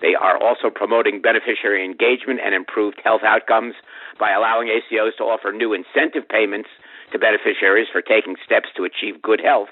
They 0.00 0.14
are 0.14 0.38
also 0.38 0.70
promoting 0.70 1.20
beneficiary 1.20 1.84
engagement 1.84 2.40
and 2.44 2.54
improved 2.54 3.00
health 3.02 3.22
outcomes 3.24 3.74
by 4.18 4.32
allowing 4.32 4.68
ACOs 4.68 5.16
to 5.18 5.24
offer 5.24 5.52
new 5.52 5.72
incentive 5.72 6.28
payments 6.28 6.68
to 7.12 7.18
beneficiaries 7.18 7.88
for 7.90 8.02
taking 8.02 8.36
steps 8.44 8.68
to 8.76 8.84
achieve 8.84 9.22
good 9.22 9.40
health. 9.40 9.68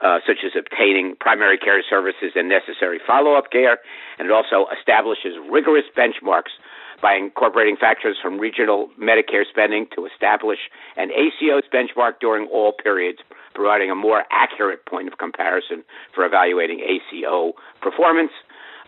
Uh, 0.00 0.18
such 0.26 0.38
as 0.46 0.52
obtaining 0.56 1.14
primary 1.20 1.58
care 1.58 1.82
services 1.84 2.32
and 2.34 2.48
necessary 2.48 2.98
follow 3.06 3.34
up 3.34 3.52
care, 3.52 3.76
and 4.18 4.24
it 4.24 4.32
also 4.32 4.64
establishes 4.72 5.36
rigorous 5.50 5.84
benchmarks 5.94 6.56
by 7.02 7.14
incorporating 7.14 7.76
factors 7.76 8.16
from 8.22 8.38
regional 8.38 8.88
Medicare 8.98 9.44
spending 9.48 9.86
to 9.94 10.06
establish 10.06 10.58
an 10.96 11.10
ACO's 11.10 11.64
benchmark 11.72 12.12
during 12.18 12.46
all 12.48 12.72
periods, 12.72 13.18
providing 13.54 13.90
a 13.90 13.94
more 13.94 14.24
accurate 14.30 14.86
point 14.86 15.08
of 15.08 15.18
comparison 15.18 15.84
for 16.14 16.24
evaluating 16.24 16.80
ACO 16.80 17.52
performance. 17.82 18.32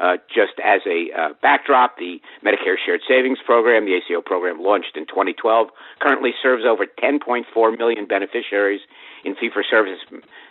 Uh, 0.02 0.16
just 0.26 0.58
as 0.58 0.80
a 0.84 1.14
uh, 1.16 1.28
backdrop, 1.42 1.96
the 1.96 2.20
Medicare 2.44 2.74
Shared 2.84 3.02
Savings 3.06 3.38
Program, 3.46 3.84
the 3.84 3.94
ACO 3.94 4.20
program 4.20 4.60
launched 4.60 4.96
in 4.96 5.06
2012, 5.06 5.68
currently 6.00 6.32
serves 6.42 6.64
over 6.66 6.86
10.4 6.86 7.78
million 7.78 8.06
beneficiaries 8.06 8.80
in 9.24 9.36
fee 9.36 9.48
for 9.54 9.62
service 9.62 10.00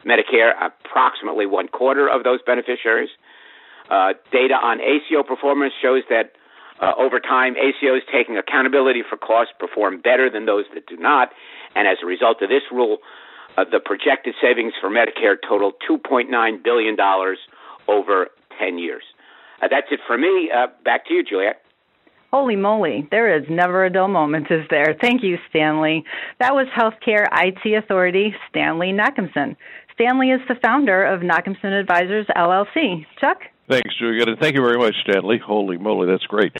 Medicare, 0.06 0.54
approximately 0.56 1.46
one 1.46 1.68
quarter 1.68 2.08
of 2.08 2.24
those 2.24 2.40
beneficiaries. 2.46 3.10
Uh, 3.90 4.14
data 4.32 4.54
on 4.54 4.80
ACO 4.80 5.22
performance 5.22 5.74
shows 5.82 6.04
that 6.10 6.32
uh, 6.80 6.94
over 6.98 7.20
time, 7.20 7.56
ACOs 7.56 8.00
taking 8.10 8.38
accountability 8.38 9.04
for 9.08 9.18
costs 9.18 9.54
perform 9.60 10.00
better 10.00 10.30
than 10.30 10.46
those 10.46 10.64
that 10.74 10.88
do 10.88 10.96
not, 10.96 11.30
and 11.76 11.90
as 11.90 11.98
a 12.02 12.06
result 12.06 12.42
of 12.42 12.48
this 12.48 12.64
rule, 12.72 13.00
uh, 13.58 13.66
the 13.70 13.82
projected 13.84 14.34
savings 14.42 14.72
for 14.80 14.90
Medicare 14.90 15.36
total 15.46 15.74
$2.9 15.90 16.64
billion 16.64 16.98
over 17.90 18.28
10 18.58 18.78
years. 18.78 19.04
Uh, 19.62 19.68
that's 19.70 19.88
it 19.92 20.00
for 20.08 20.18
me. 20.18 20.50
Uh, 20.54 20.68
back 20.84 21.06
to 21.08 21.14
you, 21.14 21.24
Juliet. 21.24 21.62
Holy 22.32 22.56
moly, 22.56 23.08
there 23.12 23.38
is 23.38 23.44
never 23.50 23.84
a 23.84 23.90
dull 23.90 24.08
moment, 24.08 24.48
is 24.50 24.66
there? 24.70 24.96
Thank 25.02 25.22
you, 25.22 25.38
Stanley. 25.50 26.06
That 26.40 26.54
was 26.56 26.68
Healthcare 26.78 27.28
IT 27.30 27.84
Authority, 27.84 28.34
Stanley 28.50 28.94
Nachimson. 28.94 29.58
Stanley 29.94 30.32
is 30.32 30.40
the 30.48 30.56
founder 30.56 31.04
of 31.04 31.22
Nachimson 31.22 31.78
Advisors, 31.78 32.26
LLC. 32.36 33.06
Chuck? 33.20 33.40
Thanks, 33.70 33.90
Juliet, 34.00 34.30
and 34.30 34.40
thank 34.40 34.56
you 34.56 34.62
very 34.62 34.78
much, 34.78 34.96
Stanley. 35.08 35.40
Holy 35.46 35.78
moly, 35.78 36.08
that's 36.08 36.26
great. 36.26 36.54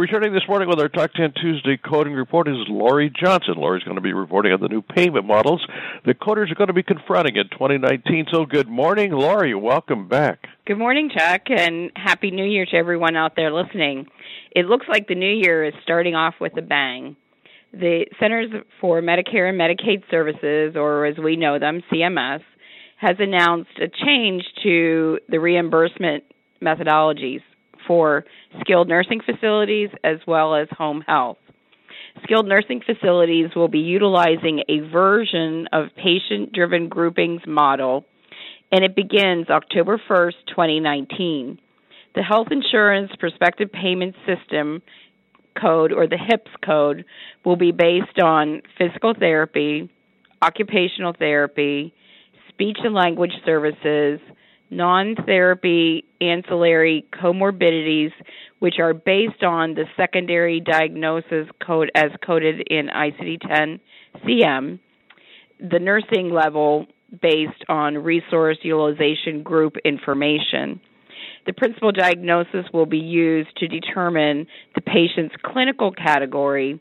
Returning 0.00 0.32
this 0.32 0.48
morning 0.48 0.66
with 0.66 0.80
our 0.80 0.88
Talk 0.88 1.12
10 1.12 1.34
Tuesday 1.42 1.76
coding 1.76 2.14
report 2.14 2.48
is 2.48 2.56
Lori 2.70 3.12
Johnson. 3.14 3.56
Lori's 3.58 3.84
going 3.84 3.96
to 3.96 4.00
be 4.00 4.14
reporting 4.14 4.50
on 4.50 4.58
the 4.58 4.68
new 4.68 4.80
payment 4.80 5.26
models 5.26 5.62
that 6.06 6.18
coders 6.18 6.50
are 6.50 6.54
going 6.54 6.68
to 6.68 6.72
be 6.72 6.82
confronting 6.82 7.36
in 7.36 7.50
2019. 7.50 8.24
So, 8.32 8.46
good 8.46 8.66
morning, 8.66 9.12
Lori. 9.12 9.54
Welcome 9.54 10.08
back. 10.08 10.46
Good 10.66 10.78
morning, 10.78 11.10
Chuck, 11.14 11.42
and 11.54 11.90
Happy 11.94 12.30
New 12.30 12.46
Year 12.46 12.64
to 12.64 12.76
everyone 12.78 13.14
out 13.14 13.36
there 13.36 13.52
listening. 13.52 14.06
It 14.52 14.64
looks 14.64 14.86
like 14.88 15.06
the 15.06 15.14
new 15.14 15.34
year 15.34 15.66
is 15.66 15.74
starting 15.82 16.14
off 16.14 16.36
with 16.40 16.56
a 16.56 16.62
bang. 16.62 17.14
The 17.74 18.06
Centers 18.18 18.50
for 18.80 19.02
Medicare 19.02 19.50
and 19.50 19.60
Medicaid 19.60 20.10
Services, 20.10 20.76
or 20.76 21.04
as 21.04 21.18
we 21.18 21.36
know 21.36 21.58
them, 21.58 21.82
CMS, 21.92 22.40
has 22.96 23.16
announced 23.18 23.78
a 23.78 23.88
change 24.06 24.44
to 24.62 25.18
the 25.28 25.40
reimbursement 25.40 26.24
methodologies 26.62 27.42
for 27.90 28.24
skilled 28.60 28.86
nursing 28.86 29.20
facilities 29.20 29.88
as 30.04 30.18
well 30.24 30.54
as 30.54 30.68
home 30.78 31.02
health. 31.04 31.38
Skilled 32.22 32.46
nursing 32.46 32.80
facilities 32.86 33.50
will 33.56 33.66
be 33.66 33.80
utilizing 33.80 34.62
a 34.68 34.78
version 34.92 35.66
of 35.72 35.86
patient 35.96 36.52
driven 36.52 36.88
groupings 36.88 37.40
model, 37.48 38.04
and 38.70 38.84
it 38.84 38.94
begins 38.94 39.50
October 39.50 40.00
1st, 40.08 40.34
2019. 40.50 41.58
The 42.14 42.22
Health 42.22 42.46
Insurance 42.52 43.10
Prospective 43.18 43.72
Payment 43.72 44.14
System 44.24 44.82
code, 45.60 45.90
or 45.90 46.06
the 46.06 46.16
HIPPS 46.16 46.50
code, 46.64 47.04
will 47.44 47.56
be 47.56 47.72
based 47.72 48.20
on 48.22 48.62
physical 48.78 49.14
therapy, 49.18 49.90
occupational 50.40 51.12
therapy, 51.18 51.92
speech 52.50 52.78
and 52.84 52.94
language 52.94 53.32
services, 53.44 54.20
non 54.70 55.16
therapy 55.26 56.04
ancillary 56.20 57.06
comorbidities, 57.12 58.12
which 58.60 58.78
are 58.78 58.94
based 58.94 59.42
on 59.42 59.74
the 59.74 59.84
secondary 59.96 60.60
diagnosis 60.60 61.48
code 61.64 61.90
as 61.94 62.10
coded 62.24 62.60
in 62.68 62.88
ICD 62.88 63.40
10 63.48 63.80
CM, 64.24 64.78
the 65.58 65.78
nursing 65.78 66.30
level 66.30 66.86
based 67.20 67.64
on 67.68 67.98
resource 67.98 68.58
utilization 68.62 69.42
group 69.42 69.74
information. 69.84 70.80
The 71.46 71.52
principal 71.52 71.90
diagnosis 71.90 72.66
will 72.72 72.86
be 72.86 72.98
used 72.98 73.56
to 73.56 73.66
determine 73.66 74.46
the 74.74 74.80
patient's 74.80 75.34
clinical 75.42 75.90
category 75.92 76.80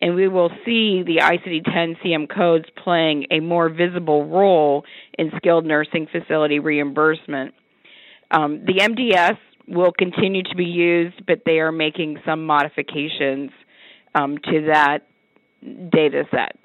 and 0.00 0.14
we 0.14 0.28
will 0.28 0.50
see 0.64 1.02
the 1.02 1.20
ICD-10 1.22 1.96
CM 2.02 2.28
codes 2.28 2.64
playing 2.82 3.26
a 3.30 3.40
more 3.40 3.68
visible 3.68 4.26
role 4.26 4.84
in 5.18 5.30
skilled 5.36 5.66
nursing 5.66 6.06
facility 6.10 6.58
reimbursement. 6.58 7.54
Um, 8.30 8.64
the 8.64 8.74
MDS 8.80 9.36
will 9.68 9.92
continue 9.92 10.42
to 10.42 10.56
be 10.56 10.64
used, 10.64 11.26
but 11.26 11.42
they 11.44 11.58
are 11.58 11.72
making 11.72 12.18
some 12.24 12.46
modifications 12.46 13.50
um, 14.14 14.38
to 14.38 14.66
that 14.72 15.06
data 15.62 16.24
set. 16.30 16.56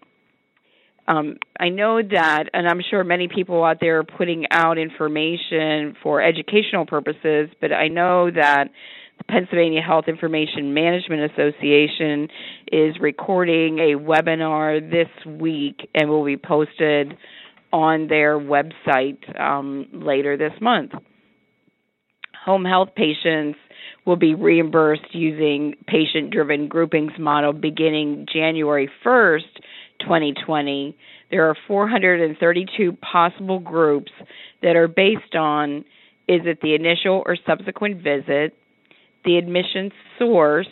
Um, 1.07 1.37
I 1.59 1.69
know 1.69 2.01
that, 2.01 2.45
and 2.53 2.67
I'm 2.67 2.81
sure 2.89 3.03
many 3.03 3.27
people 3.27 3.63
out 3.63 3.77
there 3.79 3.99
are 3.99 4.03
putting 4.03 4.45
out 4.49 4.79
information 4.79 5.95
for 6.01 6.19
educational 6.21 6.85
purposes, 6.87 7.49
but 7.61 7.71
I 7.71 7.89
know 7.89 8.31
that 8.31 8.69
the 9.17 9.24
Pennsylvania 9.25 9.81
Health 9.81 10.05
Information 10.07 10.74
Management 10.74 11.31
Association 11.31 12.27
is 12.72 12.95
recording 13.00 13.79
a 13.79 13.98
webinar 13.98 14.79
this 14.89 15.07
week 15.25 15.89
and 15.93 16.10
will 16.10 16.25
be 16.25 16.38
posted 16.38 17.17
on 17.72 18.07
their 18.07 18.39
website 18.39 19.39
um, 19.39 19.88
later 19.91 20.38
this 20.38 20.53
month. 20.62 20.91
Home 22.45 22.63
health 22.63 22.89
patients 22.95 23.57
will 24.05 24.15
be 24.15 24.36
reimbursed 24.36 25.13
using 25.13 25.75
patient 25.88 26.31
driven 26.31 26.67
groupings 26.67 27.13
model 27.19 27.53
beginning 27.53 28.27
January 28.31 28.89
1st, 29.03 29.41
2020. 30.01 30.95
There 31.31 31.50
are 31.50 31.55
432 31.67 32.93
possible 32.93 33.60
groups 33.60 34.12
that 34.62 34.75
are 34.75 34.88
based 34.88 35.36
on 35.36 35.86
is 36.27 36.41
it 36.45 36.60
the 36.62 36.75
initial 36.75 37.24
or 37.25 37.38
subsequent 37.45 38.01
visit, 38.01 38.53
the 39.25 39.38
admission 39.38 39.91
source, 40.20 40.67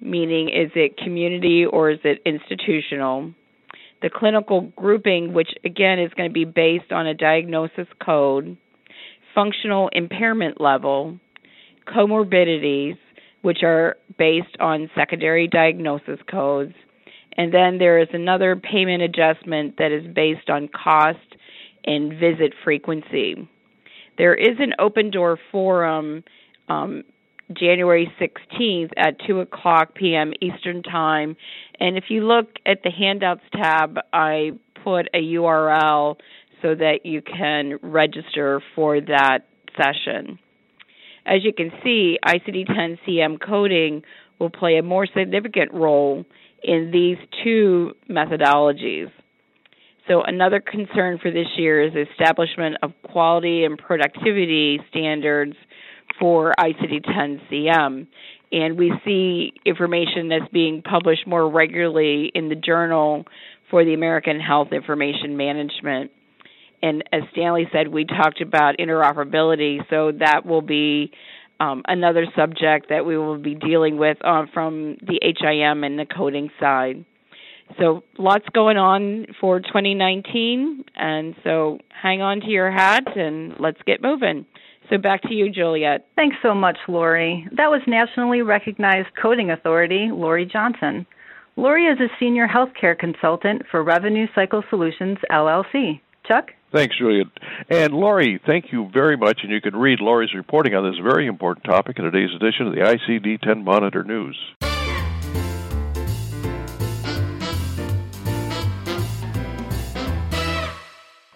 meaning 0.00 0.48
is 0.48 0.70
it 0.74 0.96
community 0.96 1.64
or 1.64 1.90
is 1.90 1.98
it 2.04 2.20
institutional? 2.24 3.32
The 4.00 4.10
clinical 4.10 4.72
grouping, 4.76 5.32
which 5.32 5.50
again 5.64 5.98
is 5.98 6.12
going 6.14 6.28
to 6.28 6.34
be 6.34 6.44
based 6.44 6.92
on 6.92 7.06
a 7.06 7.14
diagnosis 7.14 7.88
code, 8.04 8.56
functional 9.34 9.90
impairment 9.92 10.60
level, 10.60 11.18
comorbidities, 11.86 12.96
which 13.42 13.62
are 13.62 13.96
based 14.18 14.56
on 14.60 14.90
secondary 14.94 15.46
diagnosis 15.48 16.18
codes, 16.30 16.74
and 17.36 17.54
then 17.54 17.78
there 17.78 18.00
is 18.00 18.08
another 18.12 18.56
payment 18.56 19.02
adjustment 19.02 19.76
that 19.78 19.92
is 19.92 20.04
based 20.12 20.50
on 20.50 20.68
cost 20.68 21.18
and 21.84 22.12
visit 22.18 22.52
frequency. 22.64 23.48
There 24.16 24.34
is 24.34 24.56
an 24.58 24.74
open 24.80 25.10
door 25.10 25.38
forum 25.52 26.24
um, 26.68 27.04
January 27.52 28.12
16th 28.20 28.90
at 28.96 29.16
2 29.26 29.40
o'clock 29.40 29.94
p.m. 29.94 30.32
Eastern 30.40 30.82
Time. 30.82 31.36
And 31.80 31.96
if 31.96 32.04
you 32.08 32.26
look 32.26 32.46
at 32.66 32.82
the 32.82 32.90
handouts 32.90 33.42
tab, 33.52 33.98
I 34.12 34.50
put 34.84 35.08
a 35.14 35.18
URL 35.18 36.16
so 36.62 36.74
that 36.74 37.00
you 37.04 37.22
can 37.22 37.78
register 37.82 38.60
for 38.74 39.00
that 39.00 39.40
session. 39.76 40.38
As 41.24 41.44
you 41.44 41.52
can 41.52 41.70
see, 41.84 42.18
ICD 42.24 42.66
10 42.66 42.98
CM 43.06 43.38
coding 43.40 44.02
will 44.38 44.50
play 44.50 44.78
a 44.78 44.82
more 44.82 45.06
significant 45.06 45.72
role 45.72 46.24
in 46.62 46.90
these 46.92 47.18
two 47.44 47.92
methodologies. 48.10 49.10
So, 50.08 50.22
another 50.22 50.60
concern 50.60 51.18
for 51.20 51.30
this 51.30 51.48
year 51.58 51.82
is 51.86 51.92
the 51.92 52.06
establishment 52.10 52.76
of 52.82 52.92
quality 53.02 53.64
and 53.64 53.76
productivity 53.76 54.80
standards 54.88 55.54
for 56.18 56.54
ICD 56.58 57.04
10 57.04 57.40
CM. 57.50 58.06
And 58.50 58.78
we 58.78 58.92
see 59.04 59.52
information 59.64 60.28
that's 60.28 60.50
being 60.52 60.82
published 60.82 61.26
more 61.26 61.50
regularly 61.50 62.30
in 62.34 62.48
the 62.48 62.54
journal 62.54 63.24
for 63.70 63.84
the 63.84 63.94
American 63.94 64.40
Health 64.40 64.68
Information 64.72 65.36
Management. 65.36 66.10
And 66.82 67.04
as 67.12 67.22
Stanley 67.32 67.68
said, 67.72 67.88
we 67.88 68.04
talked 68.04 68.40
about 68.40 68.76
interoperability, 68.78 69.78
so 69.90 70.12
that 70.18 70.46
will 70.46 70.62
be 70.62 71.10
um, 71.60 71.82
another 71.86 72.26
subject 72.36 72.88
that 72.88 73.04
we 73.04 73.18
will 73.18 73.38
be 73.38 73.54
dealing 73.54 73.98
with 73.98 74.16
uh, 74.24 74.46
from 74.54 74.96
the 75.02 75.18
HIM 75.20 75.84
and 75.84 75.98
the 75.98 76.06
coding 76.06 76.50
side. 76.60 77.04
So 77.78 78.02
lots 78.16 78.46
going 78.54 78.76
on 78.78 79.26
for 79.40 79.60
2019, 79.60 80.84
and 80.94 81.34
so 81.44 81.78
hang 81.90 82.22
on 82.22 82.40
to 82.40 82.46
your 82.46 82.70
hat 82.70 83.04
and 83.16 83.54
let's 83.58 83.80
get 83.86 84.00
moving. 84.00 84.46
So 84.90 84.96
back 84.96 85.22
to 85.22 85.34
you, 85.34 85.50
Juliet. 85.50 86.06
Thanks 86.16 86.36
so 86.42 86.54
much, 86.54 86.78
Lori. 86.88 87.46
That 87.52 87.70
was 87.70 87.82
nationally 87.86 88.42
recognized 88.42 89.08
coding 89.20 89.50
authority, 89.50 90.08
Lori 90.10 90.46
Johnson. 90.46 91.06
Lori 91.56 91.86
is 91.86 91.98
a 92.00 92.08
senior 92.18 92.46
healthcare 92.46 92.98
consultant 92.98 93.62
for 93.70 93.82
Revenue 93.82 94.26
Cycle 94.34 94.62
Solutions, 94.70 95.18
LLC. 95.30 96.00
Chuck? 96.26 96.50
Thanks, 96.72 96.96
Juliet. 96.98 97.26
And 97.70 97.94
Lori, 97.94 98.40
thank 98.46 98.66
you 98.70 98.88
very 98.92 99.16
much. 99.16 99.40
And 99.42 99.50
you 99.50 99.60
can 99.60 99.74
read 99.74 100.00
Lori's 100.00 100.34
reporting 100.34 100.74
on 100.74 100.90
this 100.90 101.00
very 101.02 101.26
important 101.26 101.64
topic 101.64 101.98
in 101.98 102.04
today's 102.04 102.34
edition 102.34 102.66
of 102.66 102.74
the 102.74 102.80
ICD 102.80 103.40
10 103.40 103.64
Monitor 103.64 104.04
News. 104.04 104.36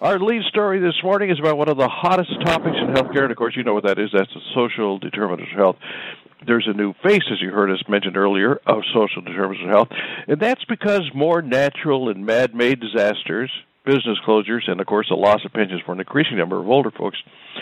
Our 0.03 0.19
lead 0.19 0.43
story 0.49 0.81
this 0.81 1.01
morning 1.01 1.29
is 1.29 1.39
about 1.39 1.57
one 1.57 1.69
of 1.69 1.77
the 1.77 1.87
hottest 1.87 2.33
topics 2.43 2.75
in 2.75 2.93
healthcare, 2.93 3.21
and 3.21 3.31
of 3.31 3.37
course, 3.37 3.55
you 3.55 3.63
know 3.63 3.73
what 3.73 3.85
that 3.85 3.97
is. 3.97 4.09
That's 4.11 4.33
the 4.33 4.41
social 4.53 4.99
determinants 4.99 5.53
of 5.53 5.57
health. 5.57 5.75
There's 6.45 6.67
a 6.67 6.73
new 6.73 6.91
face, 7.01 7.23
as 7.31 7.41
you 7.41 7.51
heard 7.51 7.71
us 7.71 7.81
mentioned 7.87 8.17
earlier, 8.17 8.59
of 8.67 8.83
social 8.93 9.21
determinants 9.21 9.63
of 9.63 9.69
health, 9.69 9.87
and 10.27 10.41
that's 10.41 10.65
because 10.65 11.09
more 11.15 11.41
natural 11.41 12.09
and 12.09 12.25
man-made 12.25 12.81
disasters, 12.81 13.49
business 13.85 14.17
closures, 14.27 14.69
and 14.69 14.81
of 14.81 14.87
course, 14.87 15.07
the 15.07 15.15
loss 15.15 15.39
of 15.45 15.53
pensions 15.53 15.79
for 15.85 15.93
an 15.93 16.01
increasing 16.01 16.35
number 16.35 16.59
of 16.59 16.67
older 16.67 16.91
folks 16.91 17.17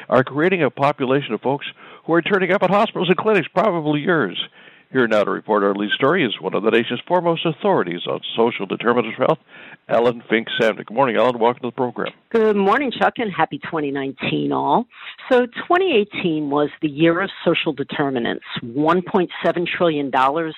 are 0.09 0.23
creating 0.23 0.63
a 0.63 0.71
population 0.71 1.35
of 1.35 1.41
folks 1.41 1.67
who 2.07 2.13
are 2.13 2.23
turning 2.23 2.51
up 2.51 2.63
at 2.63 2.71
hospitals 2.71 3.09
and 3.09 3.17
clinics, 3.17 3.49
probably 3.53 3.99
yours. 3.99 4.43
Here 4.91 5.07
now 5.07 5.23
to 5.23 5.31
report 5.31 5.63
our 5.63 5.73
lead 5.73 5.91
story 5.91 6.25
is 6.25 6.33
one 6.41 6.53
of 6.53 6.63
the 6.63 6.69
nation's 6.69 6.99
foremost 7.07 7.45
authorities 7.45 8.01
on 8.07 8.19
social 8.35 8.65
determinants 8.65 9.17
of 9.17 9.25
health, 9.25 9.39
Ellen 9.87 10.21
Fink 10.29 10.49
Samnick. 10.59 10.87
Good 10.87 10.93
morning, 10.93 11.15
Ellen. 11.15 11.39
Welcome 11.39 11.61
to 11.61 11.67
the 11.69 11.71
program. 11.71 12.11
Good 12.29 12.57
morning, 12.57 12.91
Chuck, 12.91 13.13
and 13.15 13.31
happy 13.31 13.57
2019 13.59 14.51
all. 14.51 14.87
So 15.31 15.45
2018 15.45 16.49
was 16.49 16.69
the 16.81 16.89
year 16.89 17.21
of 17.21 17.29
social 17.45 17.71
determinants. 17.71 18.43
$1.7 18.63 19.29
trillion 19.77 20.11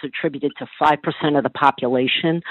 attributed 0.04 0.52
to 0.58 0.68
5% 0.82 1.38
of 1.38 1.44
the 1.44 1.50
population. 1.52 2.42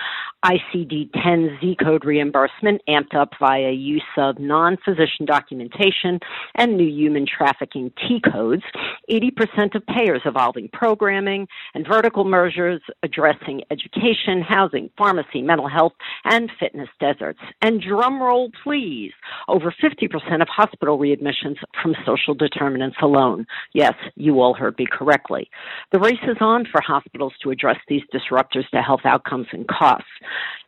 ICD-10 0.45 1.61
Z-code 1.61 2.05
reimbursement 2.05 2.81
amped 2.89 3.15
up 3.17 3.31
via 3.41 3.71
use 3.71 4.03
of 4.17 4.39
non-physician 4.39 5.27
documentation 5.27 6.21
and 6.55 6.77
new 6.77 6.89
human 6.89 7.27
trafficking 7.27 7.93
T-codes. 8.09 8.63
80% 9.11 9.75
of 9.75 9.87
payers 9.87 10.23
evolving 10.25 10.69
programming 10.73 11.49
and 11.75 11.87
vertical 11.87 12.25
mergers 12.25 12.81
addressing 13.03 13.63
education, 13.71 14.43
housing, 14.43 14.91
pharmacy, 14.97 15.43
mental 15.43 15.69
health, 15.69 15.93
and 16.25 16.51
fitness 16.59 16.89
deserts. 17.01 17.41
And 17.61 17.81
drum 17.81 18.21
roll, 18.21 18.51
please, 18.63 19.13
over 19.49 19.75
50% 19.83 20.43
of 20.43 20.49
hospital 20.49 20.99
readmissions 20.99 21.57
from 21.83 21.95
social 22.05 22.35
determinants 22.35 22.97
alone. 23.03 23.47
Yes, 23.73 23.95
you 24.17 24.41
all 24.41 24.55
heard 24.55 24.79
me 24.79 24.87
correctly. 24.91 25.51
The 25.93 26.01
race 26.01 26.15
is 26.25 26.37
on 26.41 26.67
for 26.71 26.81
hospitals 26.81 27.33
to 27.43 27.51
address 27.51 27.79
these 27.89 28.03
disruptors 28.13 28.69
to 28.71 28.83
health 28.83 29.03
outcomes 29.05 29.47
and 29.53 29.67
costs. 29.69 30.09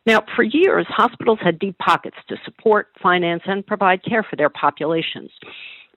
Now, 0.05 0.23
for 0.35 0.43
years, 0.43 0.85
hospitals 0.89 1.39
had 1.41 1.57
deep 1.57 1.77
pockets 1.79 2.17
to 2.29 2.37
support, 2.45 2.89
finance, 3.01 3.41
and 3.45 3.65
provide 3.65 4.03
care 4.03 4.23
for 4.23 4.35
their 4.35 4.49
populations. 4.49 5.31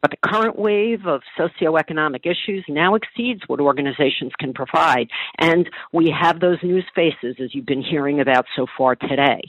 But 0.01 0.13
the 0.13 0.29
current 0.29 0.59
wave 0.59 1.07
of 1.07 1.23
socioeconomic 1.39 2.25
issues 2.25 2.65
now 2.69 2.95
exceeds 2.95 3.43
what 3.47 3.61
organizations 3.61 4.33
can 4.39 4.53
provide. 4.55 5.09
And 5.39 5.69
we 5.93 6.11
have 6.19 6.41
those 6.41 6.59
news 6.63 6.85
faces, 6.95 7.37
as 7.43 7.55
you've 7.55 7.67
been 7.67 7.83
hearing 7.83 8.21
about 8.21 8.47
so 8.57 8.67
far 8.77 8.95
today. 8.95 9.41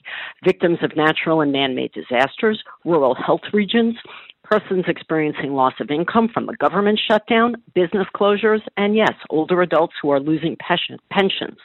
Victims 0.44 0.80
of 0.82 0.96
natural 0.96 1.42
and 1.42 1.52
man 1.52 1.76
made 1.76 1.92
disasters, 1.94 2.64
rural 2.84 3.16
health 3.16 3.42
regions, 3.54 3.96
persons 4.44 4.86
experiencing 4.88 5.54
loss 5.54 5.74
of 5.80 5.92
income 5.92 6.28
from 6.34 6.48
the 6.48 6.56
government 6.58 7.00
shutdown, 7.10 7.56
business 7.76 8.08
closures, 8.16 8.62
and 8.78 8.96
yes, 8.96 9.14
older 9.30 9.62
adults 9.62 9.94
who 10.02 10.10
are 10.10 10.20
losing 10.20 10.58
pensions 10.58 11.60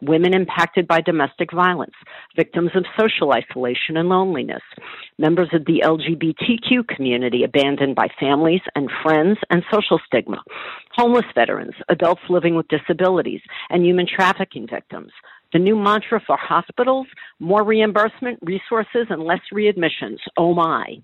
women 0.00 0.34
impacted 0.34 0.86
by 0.86 1.00
domestic 1.00 1.52
violence, 1.52 1.94
victims 2.36 2.70
of 2.74 2.84
social 2.98 3.32
isolation 3.32 3.96
and 3.96 4.08
loneliness, 4.08 4.62
members 5.18 5.48
of 5.52 5.64
the 5.66 5.82
LGBTQ 5.84 6.86
community 6.88 7.44
abandoned 7.44 7.94
by 7.94 8.08
families 8.18 8.60
and 8.74 8.90
friends 9.02 9.38
and 9.50 9.62
social 9.72 10.00
stigma, 10.06 10.42
homeless 10.92 11.26
veterans, 11.34 11.74
adults 11.88 12.22
living 12.28 12.54
with 12.54 12.68
disabilities, 12.68 13.40
and 13.70 13.84
human 13.84 14.06
trafficking 14.06 14.66
victims. 14.70 15.12
The 15.52 15.58
new 15.60 15.76
mantra 15.76 16.20
for 16.26 16.36
hospitals 16.36 17.06
more 17.38 17.62
reimbursement, 17.62 18.40
resources, 18.42 19.06
and 19.08 19.22
less 19.22 19.40
readmissions. 19.52 20.18
Oh 20.36 20.52
my. 20.52 20.96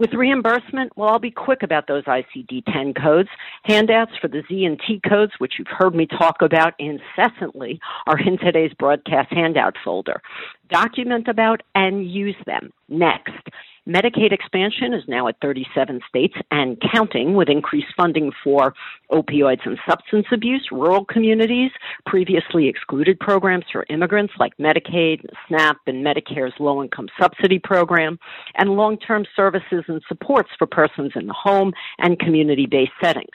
With 0.00 0.14
reimbursement, 0.14 0.96
well, 0.96 1.10
I'll 1.10 1.18
be 1.18 1.30
quick 1.30 1.62
about 1.62 1.86
those 1.86 2.04
ICD 2.04 2.64
10 2.72 2.94
codes. 2.94 3.28
Handouts 3.64 4.12
for 4.18 4.28
the 4.28 4.42
Z 4.48 4.64
and 4.64 4.80
T 4.80 4.98
codes, 5.06 5.32
which 5.36 5.56
you've 5.58 5.68
heard 5.68 5.94
me 5.94 6.06
talk 6.06 6.36
about 6.40 6.72
incessantly, 6.78 7.78
are 8.06 8.18
in 8.18 8.38
today's 8.38 8.72
broadcast 8.78 9.30
handout 9.30 9.76
folder. 9.84 10.22
Document 10.70 11.28
about 11.28 11.62
and 11.74 12.10
use 12.10 12.36
them. 12.46 12.72
Next, 12.88 13.46
Medicaid 13.90 14.30
expansion 14.30 14.94
is 14.94 15.02
now 15.08 15.26
at 15.26 15.34
37 15.42 16.00
states 16.08 16.34
and 16.52 16.80
counting 16.92 17.34
with 17.34 17.48
increased 17.48 17.92
funding 17.96 18.30
for 18.44 18.72
opioids 19.10 19.66
and 19.66 19.78
substance 19.88 20.26
abuse, 20.32 20.68
rural 20.70 21.04
communities, 21.04 21.72
previously 22.06 22.68
excluded 22.68 23.18
programs 23.18 23.64
for 23.72 23.84
immigrants 23.90 24.32
like 24.38 24.56
Medicaid, 24.58 25.26
SNAP, 25.48 25.76
and 25.88 26.06
Medicare's 26.06 26.54
low 26.60 26.80
income 26.80 27.08
subsidy 27.20 27.58
program, 27.58 28.16
and 28.54 28.70
long 28.76 28.96
term 28.96 29.24
services 29.34 29.82
and 29.88 30.00
supports 30.06 30.50
for 30.56 30.68
persons 30.68 31.10
in 31.16 31.26
the 31.26 31.34
home 31.34 31.72
and 31.98 32.20
community 32.20 32.66
based 32.66 32.92
settings. 33.02 33.26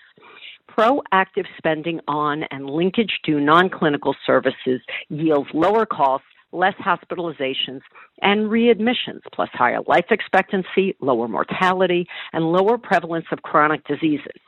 Proactive 0.71 1.47
spending 1.57 1.99
on 2.07 2.43
and 2.51 2.69
linkage 2.69 3.19
to 3.25 3.41
non 3.41 3.69
clinical 3.69 4.15
services 4.25 4.79
yields 5.09 5.49
lower 5.53 5.85
costs 5.85 6.27
less 6.55 6.73
hospitalizations, 6.75 7.81
and 8.21 8.49
readmissions, 8.49 9.21
plus 9.33 9.49
higher 9.53 9.79
life 9.87 10.05
expectancy, 10.09 10.95
lower 11.01 11.27
mortality, 11.27 12.07
and 12.33 12.45
lower 12.45 12.77
prevalence 12.77 13.25
of 13.31 13.41
chronic 13.41 13.85
diseases. 13.85 14.39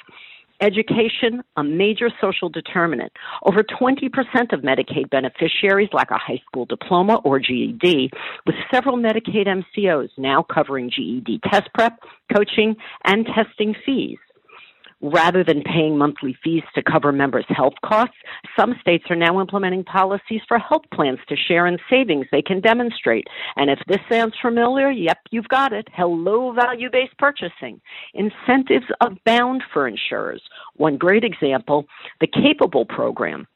Education, 0.60 1.44
a 1.56 1.64
major 1.64 2.10
social 2.20 2.50
determinant. 2.50 3.12
Over 3.46 3.62
20% 3.62 4.10
of 4.54 4.62
Medicaid 4.62 5.10
beneficiaries 5.12 5.90
lack 5.94 6.10
a 6.10 6.18
high 6.18 6.42
school 6.48 6.66
diploma 6.66 7.22
or 7.24 7.38
GED, 7.40 8.10
with 8.46 8.56
several 8.74 8.98
Medicaid 8.98 9.46
MCOs 9.46 10.10
now 10.18 10.44
covering 10.44 10.90
GED 10.90 11.42
test 11.52 11.70
prep, 11.76 12.00
coaching, 12.36 12.76
and 13.06 13.28
testing 13.28 13.76
fees. 13.86 14.18
Rather 15.02 15.44
than 15.44 15.62
paying 15.62 15.96
monthly 15.96 16.36
fees 16.44 16.64
to 16.74 16.82
cover 16.82 17.12
members' 17.12 17.46
health 17.50 17.76
costs, 17.86 18.16
some 18.60 18.76
states 18.82 19.06
are 19.12 19.16
now 19.16 19.40
implementing 19.40 19.84
policies 19.84 20.42
for 20.48 20.58
health 20.58 20.82
plans 20.92 21.20
to 21.30 21.36
share 21.36 21.68
in 21.68 21.78
savings 21.88 22.26
they 22.32 22.42
can 22.42 22.60
demonstrate. 22.60 23.28
And 23.58 23.70
if 23.70 23.80
this 23.88 24.02
sounds 24.10 24.34
familiar, 24.42 24.90
yep, 24.90 25.20
you've 25.30 25.50
got 25.50 25.72
it. 25.72 25.88
Hello, 25.94 26.52
value 26.52 26.90
based 26.92 27.16
purchasing. 27.20 27.80
Incentives 28.16 28.88
abound 29.00 29.64
for 29.72 29.88
insurers. 29.88 30.42
One 30.76 30.98
great 30.98 31.24
example 31.24 31.86
the 32.20 32.28
Capable 32.28 32.86
program 32.86 33.48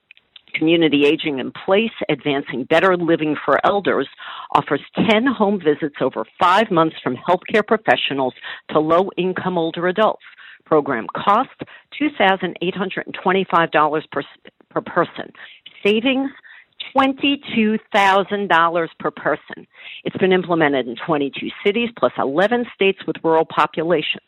community 0.54 1.06
aging 1.06 1.39
in 1.39 1.51
place, 1.65 1.93
advancing 2.10 2.65
better 2.65 2.97
living 2.97 3.38
for 3.45 3.65
elders, 3.65 4.08
offers 4.51 4.82
10 5.10 5.25
home 5.25 5.60
visits 5.63 5.95
over 6.01 6.25
five 6.39 6.69
months 6.69 6.97
from 7.01 7.15
healthcare 7.15 7.65
professionals 7.65 8.34
to 8.69 8.80
low 8.80 9.10
income 9.17 9.58
older 9.58 9.88
adults 9.88 10.23
Program 10.71 11.05
cost 11.13 11.49
$2,825 12.01 14.01
per, 14.10 14.23
per 14.69 14.81
person. 14.81 15.34
Savings 15.86 16.31
$22,000 16.95 18.88
per 18.97 19.12
person. 19.12 19.67
It's 20.05 20.15
been 20.15 20.31
implemented 20.31 20.88
in 20.88 20.95
22 21.05 21.49
cities 21.65 21.89
plus 21.97 22.13
11 22.17 22.67
states 22.73 22.99
with 23.05 23.17
rural 23.21 23.45
populations. 23.45 24.23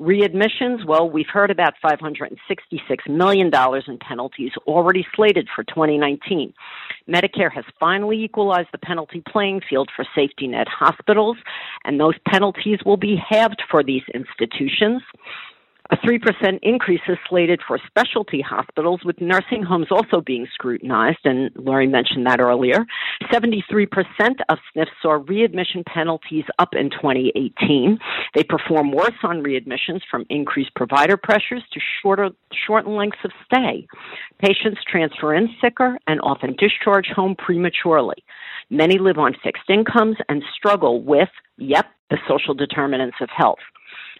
Readmissions, 0.00 0.86
well, 0.86 1.10
we've 1.10 1.26
heard 1.32 1.50
about 1.50 1.74
$566 1.84 2.36
million 3.08 3.50
in 3.86 3.98
penalties 3.98 4.52
already 4.68 5.04
slated 5.16 5.48
for 5.54 5.64
2019. 5.64 6.54
Medicare 7.08 7.52
has 7.52 7.64
finally 7.78 8.22
equalized 8.22 8.68
the 8.70 8.78
penalty 8.78 9.22
playing 9.28 9.60
field 9.68 9.90
for 9.94 10.06
safety 10.14 10.46
net 10.46 10.68
hospitals, 10.68 11.36
and 11.84 11.98
those 11.98 12.14
penalties 12.26 12.78
will 12.86 12.96
be 12.96 13.16
halved 13.16 13.62
for 13.68 13.82
these 13.82 14.02
institutions. 14.14 15.02
A 15.92 15.96
3% 15.96 16.58
increase 16.62 17.02
is 17.06 17.18
slated 17.28 17.60
for 17.68 17.78
specialty 17.86 18.40
hospitals, 18.40 19.00
with 19.04 19.20
nursing 19.20 19.62
homes 19.62 19.88
also 19.90 20.22
being 20.22 20.46
scrutinized, 20.54 21.18
and 21.24 21.50
Laurie 21.54 21.86
mentioned 21.86 22.26
that 22.26 22.40
earlier. 22.40 22.86
73% 23.30 23.88
of 24.48 24.58
SNFs 24.74 24.86
saw 25.02 25.22
readmission 25.28 25.84
penalties 25.84 26.44
up 26.58 26.70
in 26.72 26.88
2018. 26.88 27.98
They 28.34 28.42
perform 28.42 28.92
worse 28.92 29.18
on 29.22 29.42
readmissions 29.42 30.00
from 30.10 30.24
increased 30.30 30.74
provider 30.74 31.18
pressures 31.18 31.62
to 31.74 31.80
shorter, 32.00 32.30
shortened 32.66 32.96
lengths 32.96 33.18
of 33.22 33.32
stay. 33.44 33.86
Patients 34.38 34.80
transfer 34.90 35.34
in 35.34 35.50
sicker 35.60 35.98
and 36.06 36.22
often 36.22 36.56
discharge 36.56 37.08
home 37.14 37.36
prematurely. 37.36 38.24
Many 38.70 38.96
live 38.98 39.18
on 39.18 39.36
fixed 39.44 39.68
incomes 39.68 40.16
and 40.30 40.42
struggle 40.56 41.02
with, 41.02 41.28
yep, 41.58 41.84
the 42.08 42.16
social 42.26 42.54
determinants 42.54 43.16
of 43.20 43.28
health. 43.28 43.58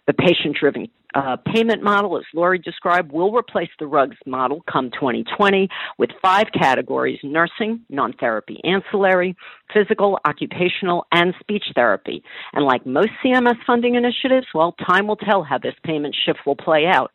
The 0.06 0.14
patient 0.14 0.56
driven 0.58 0.88
uh, 1.14 1.36
payment 1.54 1.82
model, 1.82 2.16
as 2.16 2.24
Lori 2.34 2.58
described, 2.58 3.12
will 3.12 3.32
replace 3.32 3.68
the 3.78 3.86
RUGS 3.86 4.16
model 4.26 4.64
come 4.70 4.90
2020 4.90 5.68
with 5.98 6.10
five 6.20 6.46
categories 6.58 7.18
nursing, 7.22 7.80
non 7.88 8.12
therapy 8.14 8.60
ancillary, 8.64 9.36
physical, 9.72 10.18
occupational, 10.26 11.06
and 11.12 11.34
speech 11.40 11.64
therapy. 11.74 12.22
And 12.52 12.64
like 12.64 12.86
most 12.86 13.10
CMS 13.24 13.56
funding 13.66 13.94
initiatives, 13.94 14.46
well, 14.54 14.74
time 14.86 15.06
will 15.06 15.16
tell 15.16 15.42
how 15.42 15.58
this 15.58 15.74
payment 15.84 16.16
shift 16.24 16.40
will 16.46 16.56
play 16.56 16.86
out. 16.86 17.12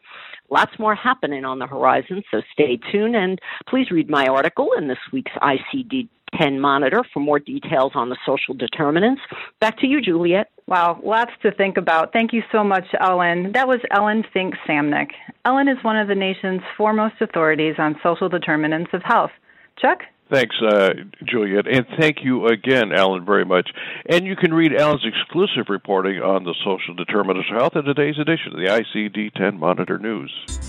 Lots 0.50 0.72
more 0.80 0.96
happening 0.96 1.44
on 1.44 1.60
the 1.60 1.68
horizon, 1.68 2.24
so 2.32 2.42
stay 2.54 2.80
tuned 2.92 3.16
and 3.16 3.40
please 3.68 3.92
read 3.92 4.10
my 4.10 4.28
article 4.28 4.70
in 4.78 4.88
this 4.88 4.98
week's 5.12 5.34
ICD 5.42 6.08
10 6.40 6.60
Monitor 6.60 7.04
for 7.14 7.20
more 7.20 7.40
details 7.40 7.92
on 7.96 8.10
the 8.10 8.18
social 8.26 8.54
determinants. 8.54 9.22
Back 9.60 9.78
to 9.80 9.88
you, 9.88 10.02
Juliet. 10.02 10.52
Wow, 10.68 11.00
lots 11.02 11.32
to 11.44 11.52
think 11.52 11.78
about. 11.78 12.12
Thank 12.12 12.34
you 12.34 12.44
so 12.52 12.62
much, 12.62 12.84
Ellen. 13.00 13.54
That 13.54 13.70
was 13.70 13.80
Ellen 13.90 14.26
Fink 14.34 14.54
Samnick. 14.68 15.12
Ellen 15.46 15.70
is 15.70 15.82
one 15.82 15.96
of 15.96 16.10
the 16.10 16.16
nation's 16.16 16.62
foremost 16.76 17.16
authorities 17.22 17.76
on 17.78 17.96
social 18.04 18.28
determinants 18.28 18.90
of 18.94 19.02
health. 19.02 19.32
Chuck? 19.80 20.00
Thanks, 20.30 20.56
uh, 20.62 20.90
Juliet, 21.24 21.68
and 21.68 21.86
thank 21.98 22.18
you 22.22 22.48
again, 22.48 22.92
Ellen, 22.92 23.26
very 23.26 23.46
much. 23.46 23.70
And 24.10 24.26
you 24.26 24.36
can 24.36 24.54
read 24.54 24.74
Ellen's 24.78 25.06
exclusive 25.06 25.68
reporting 25.70 26.22
on 26.22 26.44
the 26.44 26.54
social 26.66 26.96
determinants 26.96 27.48
of 27.50 27.58
health 27.58 27.76
in 27.78 27.86
today's 27.86 28.20
edition 28.20 28.52
of 28.52 28.60
the 28.60 28.66
ICD 28.68 29.34
10 29.36 29.58
Monitor 29.58 29.98
News. 29.98 30.67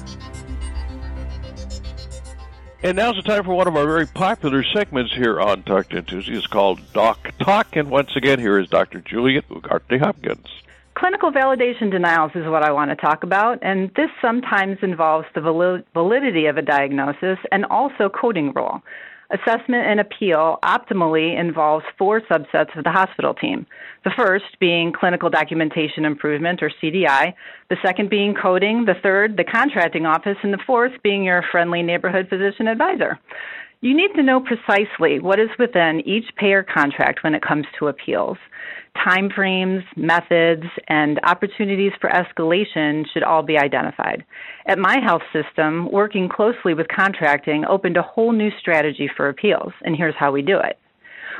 And 2.80 2.96
now's 2.96 3.16
the 3.16 3.22
time 3.22 3.42
for 3.42 3.54
one 3.54 3.66
of 3.66 3.74
our 3.74 3.84
very 3.84 4.06
popular 4.06 4.62
segments 4.62 5.12
here 5.12 5.40
on 5.40 5.64
Talk 5.64 5.88
10 5.88 6.04
Tuesday. 6.04 6.34
It's 6.34 6.46
called 6.46 6.80
Doc 6.92 7.32
Talk. 7.40 7.74
And 7.74 7.90
once 7.90 8.14
again, 8.14 8.38
here 8.38 8.56
is 8.56 8.68
Dr. 8.68 9.00
Juliet 9.00 9.48
Ugarte 9.48 9.98
Hopkins. 9.98 10.46
Clinical 10.94 11.32
validation 11.32 11.90
denials 11.90 12.30
is 12.36 12.46
what 12.46 12.62
I 12.62 12.70
want 12.70 12.90
to 12.90 12.96
talk 12.96 13.24
about, 13.24 13.58
and 13.62 13.90
this 13.96 14.10
sometimes 14.22 14.78
involves 14.82 15.26
the 15.34 15.40
validity 15.92 16.46
of 16.46 16.56
a 16.56 16.62
diagnosis 16.62 17.38
and 17.50 17.64
also 17.66 18.08
coding 18.08 18.52
rule. 18.52 18.80
Assessment 19.30 19.86
and 19.86 20.00
appeal 20.00 20.58
optimally 20.62 21.38
involves 21.38 21.84
four 21.98 22.22
subsets 22.22 22.76
of 22.78 22.84
the 22.84 22.90
hospital 22.90 23.34
team. 23.34 23.66
The 24.04 24.10
first 24.16 24.58
being 24.58 24.90
clinical 24.90 25.28
documentation 25.28 26.06
improvement 26.06 26.62
or 26.62 26.70
CDI, 26.82 27.34
the 27.68 27.76
second 27.84 28.08
being 28.08 28.34
coding, 28.34 28.86
the 28.86 28.94
third, 29.02 29.36
the 29.36 29.44
contracting 29.44 30.06
office, 30.06 30.38
and 30.42 30.52
the 30.52 30.62
fourth 30.66 30.92
being 31.02 31.24
your 31.24 31.44
friendly 31.50 31.82
neighborhood 31.82 32.28
physician 32.30 32.68
advisor. 32.68 33.18
You 33.80 33.96
need 33.96 34.10
to 34.16 34.24
know 34.24 34.40
precisely 34.40 35.20
what 35.20 35.38
is 35.38 35.50
within 35.56 36.02
each 36.04 36.24
payer 36.36 36.64
contract 36.64 37.22
when 37.22 37.34
it 37.34 37.42
comes 37.42 37.66
to 37.78 37.86
appeals 37.86 38.38
timeframes, 39.06 39.84
methods, 39.96 40.64
and 40.88 41.20
opportunities 41.22 41.92
for 42.00 42.10
escalation 42.10 43.04
should 43.12 43.22
all 43.22 43.42
be 43.42 43.56
identified. 43.56 44.24
At 44.66 44.78
my 44.78 44.96
health 45.04 45.22
system, 45.32 45.88
working 45.92 46.28
closely 46.28 46.74
with 46.74 46.88
contracting 46.88 47.64
opened 47.64 47.96
a 47.96 48.02
whole 48.02 48.32
new 48.32 48.50
strategy 48.58 49.08
for 49.16 49.28
appeals, 49.28 49.72
and 49.82 49.94
here's 49.94 50.16
how 50.18 50.32
we 50.32 50.42
do 50.42 50.58
it. 50.58 50.78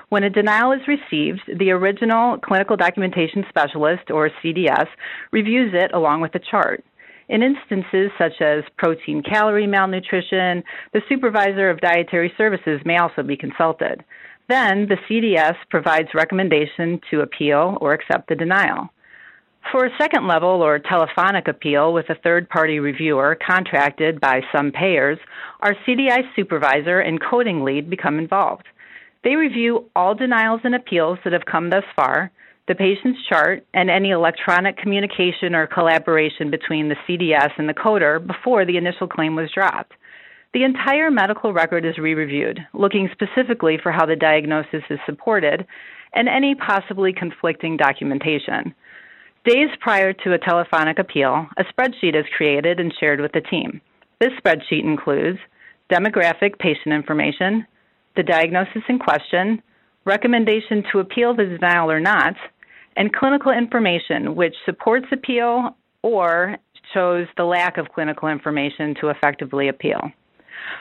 When 0.09 0.23
a 0.23 0.31
denial 0.31 0.71
is 0.71 0.87
received, 0.87 1.41
the 1.59 1.73
original 1.73 2.39
clinical 2.39 2.77
documentation 2.77 3.45
specialist, 3.49 4.11
or 4.11 4.31
CDS, 4.43 4.87
reviews 5.33 5.75
it 5.75 5.93
along 5.93 6.21
with 6.21 6.33
the 6.33 6.41
chart. 6.51 6.85
In 7.29 7.43
instances 7.43 8.11
such 8.17 8.41
as 8.41 8.65
protein 8.79 9.23
calorie 9.23 9.67
malnutrition, 9.67 10.65
the 10.93 11.03
supervisor 11.09 11.69
of 11.69 11.81
dietary 11.81 12.33
services 12.39 12.81
may 12.85 12.97
also 12.97 13.23
be 13.23 13.37
consulted. 13.37 14.03
Then 14.49 14.89
the 14.89 14.97
CDS 15.09 15.57
provides 15.69 16.09
recommendation 16.15 17.01
to 17.11 17.21
appeal 17.21 17.77
or 17.83 17.93
accept 17.93 18.29
the 18.29 18.35
denial. 18.35 18.89
For 19.71 19.85
a 19.85 19.97
second 19.99 20.27
level 20.27 20.63
or 20.63 20.79
telephonic 20.79 21.49
appeal 21.49 21.93
with 21.93 22.09
a 22.09 22.15
third 22.15 22.49
party 22.49 22.81
reviewer 22.81 23.37
contracted 23.47 24.19
by 24.19 24.41
some 24.51 24.73
payers, 24.73 25.19
our 25.61 25.75
CDI 25.87 26.23
supervisor 26.35 27.01
and 27.01 27.21
coding 27.21 27.63
lead 27.63 27.91
become 27.91 28.19
involved. 28.19 28.65
They 29.25 29.35
review 29.35 29.91
all 29.95 30.15
denials 30.15 30.63
and 30.65 30.75
appeals 30.75 31.19
that 31.25 31.35
have 31.35 31.45
come 31.45 31.69
thus 31.69 31.85
far, 31.95 32.31
the 32.69 32.75
patient's 32.75 33.19
chart, 33.29 33.67
and 33.75 33.91
any 33.91 34.11
electronic 34.11 34.77
communication 34.77 35.55
or 35.55 35.67
collaboration 35.67 36.51
between 36.51 36.89
the 36.89 36.97
CDS 37.09 37.51
and 37.57 37.69
the 37.69 37.75
coder 37.75 38.25
before 38.25 38.65
the 38.65 38.77
initial 38.77 39.09
claim 39.09 39.35
was 39.35 39.51
dropped. 39.51 39.93
The 40.55 40.65
entire 40.65 41.11
medical 41.11 41.53
record 41.53 41.85
is 41.85 41.99
re 41.99 42.15
reviewed, 42.15 42.61
looking 42.75 43.11
specifically 43.13 43.79
for 43.83 43.91
how 43.91 44.07
the 44.07 44.17
diagnosis 44.17 44.83
is 44.91 44.99
supported 45.07 45.67
and 46.15 46.29
any 46.29 46.55
possibly 46.55 47.13
conflicting 47.13 47.77
documentation. 47.77 48.75
Days 49.45 49.69
prior 49.81 50.13
to 50.13 50.33
a 50.33 50.39
telephonic 50.39 50.99
appeal, 50.99 51.47
a 51.57 51.65
spreadsheet 51.65 52.19
is 52.19 52.27
created 52.37 52.81
and 52.81 52.95
shared 52.99 53.21
with 53.21 53.33
the 53.33 53.41
team. 53.41 53.81
This 54.21 54.33
spreadsheet 54.43 54.85
includes 54.85 55.39
demographic 55.91 56.59
patient 56.59 56.95
information, 56.95 57.67
the 58.17 58.23
diagnosis 58.23 58.83
in 58.89 58.99
question, 58.99 59.63
recommendation 60.05 60.83
to 60.91 60.99
appeal 60.99 61.35
the 61.35 61.45
denial 61.45 61.91
or 61.91 62.01
not, 62.01 62.35
and 62.99 63.13
clinical 63.15 63.53
information 63.53 64.35
which 64.35 64.55
supports 64.67 65.07
appeal 65.13 65.77
or 66.03 66.59
shows 66.93 67.27
the 67.37 67.45
lack 67.45 67.79
of 67.79 67.89
clinical 67.95 68.29
information 68.29 68.95
to 69.01 69.09
effectively 69.09 69.69
appeal. 69.69 70.11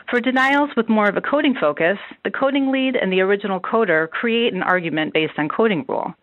For 0.10 0.20
denials 0.20 0.72
with 0.76 0.90
more 0.90 1.08
of 1.08 1.16
a 1.16 1.22
coding 1.22 1.56
focus, 1.60 1.98
the 2.26 2.32
coding 2.32 2.72
lead 2.72 2.96
and 2.96 3.14
the 3.14 3.22
original 3.22 3.60
coder 3.60 4.10
create 4.10 4.54
an 4.54 4.64
argument 4.64 5.14
based 5.14 5.34
on 5.38 5.48
coding 5.48 5.86
rule. 5.88 6.14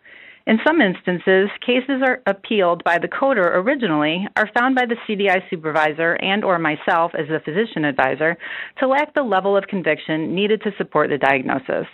In 0.47 0.59
some 0.65 0.79
instances, 0.79 1.49
cases 1.65 2.03
are 2.05 2.21
appealed 2.27 2.83
by 2.83 2.99
the 2.99 3.07
coder 3.07 3.55
originally 3.55 4.27
are 4.35 4.49
found 4.53 4.75
by 4.75 4.85
the 4.85 4.95
CDI 5.07 5.41
supervisor 5.49 6.13
and 6.21 6.43
or 6.43 6.59
myself 6.59 7.13
as 7.17 7.27
the 7.27 7.39
physician 7.43 7.83
advisor 7.83 8.37
to 8.77 8.87
lack 8.87 9.15
the 9.15 9.23
level 9.23 9.57
of 9.57 9.65
conviction 9.65 10.35
needed 10.35 10.61
to 10.61 10.71
support 10.77 11.09
the 11.09 11.17
diagnosis. 11.17 11.87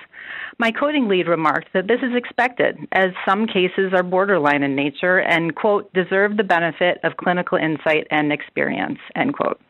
My 0.60 0.70
coding 0.70 1.08
lead 1.08 1.30
remarked 1.30 1.70
that 1.74 1.88
this 1.88 2.02
is 2.04 2.14
expected 2.14 2.78
as 2.92 3.12
some 3.26 3.48
cases 3.48 3.94
are 3.94 4.04
borderline 4.04 4.64
in 4.64 4.76
nature 4.76 5.20
and 5.20 5.56
quote 5.56 5.92
deserve 5.94 6.36
the 6.36 6.44
benefit 6.44 6.98
of 7.06 7.16
clinical 7.16 7.58
insight 7.58 8.06
and 8.12 8.34
experience 8.34 9.00
end 9.16 9.34
quote. 9.34 9.62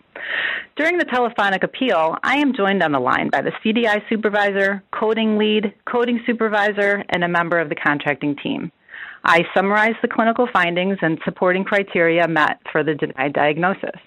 During 0.75 0.97
the 0.97 1.05
telephonic 1.05 1.63
appeal, 1.63 2.17
I 2.23 2.37
am 2.37 2.53
joined 2.55 2.81
on 2.81 2.91
the 2.91 2.99
line 2.99 3.29
by 3.29 3.41
the 3.41 3.51
CDI 3.63 4.01
supervisor, 4.09 4.83
coding 4.91 5.37
lead, 5.37 5.73
coding 5.85 6.21
supervisor, 6.25 7.03
and 7.09 7.23
a 7.23 7.27
member 7.27 7.59
of 7.59 7.69
the 7.69 7.75
contracting 7.75 8.35
team. 8.41 8.71
I 9.23 9.43
summarize 9.53 9.95
the 10.01 10.07
clinical 10.07 10.47
findings 10.51 10.97
and 11.01 11.19
supporting 11.23 11.63
criteria 11.63 12.27
met 12.27 12.59
for 12.71 12.83
the 12.83 12.95
denied 12.95 13.33
diagnosis. 13.33 13.99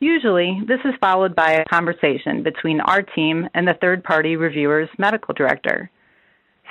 Usually, 0.00 0.60
this 0.66 0.80
is 0.84 0.94
followed 1.00 1.34
by 1.34 1.52
a 1.52 1.64
conversation 1.64 2.42
between 2.42 2.80
our 2.80 3.02
team 3.02 3.48
and 3.54 3.66
the 3.66 3.78
third 3.80 4.02
party 4.04 4.36
reviewer's 4.36 4.88
medical 4.98 5.34
director. 5.34 5.90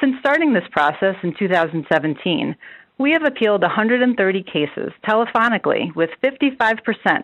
Since 0.02 0.16
starting 0.20 0.54
this 0.54 0.68
process 0.72 1.16
in 1.24 1.36
2017, 1.38 2.56
we 3.00 3.12
have 3.12 3.24
appealed 3.24 3.62
130 3.62 4.44
cases 4.44 4.92
telephonically, 5.08 5.96
with 5.96 6.12
55% 6.24 6.80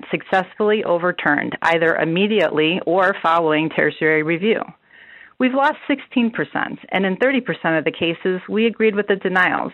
successfully 0.09 0.83
overturned 0.83 1.57
either 1.61 1.95
immediately 1.95 2.79
or 2.85 3.15
following 3.21 3.69
tertiary 3.69 4.23
review. 4.23 4.61
We've 5.37 5.53
lost 5.53 5.77
16%, 5.89 6.33
and 6.89 7.05
in 7.05 7.15
30% 7.17 7.77
of 7.77 7.85
the 7.85 7.91
cases, 7.91 8.41
we 8.49 8.65
agreed 8.65 8.95
with 8.95 9.07
the 9.07 9.15
denials. 9.15 9.71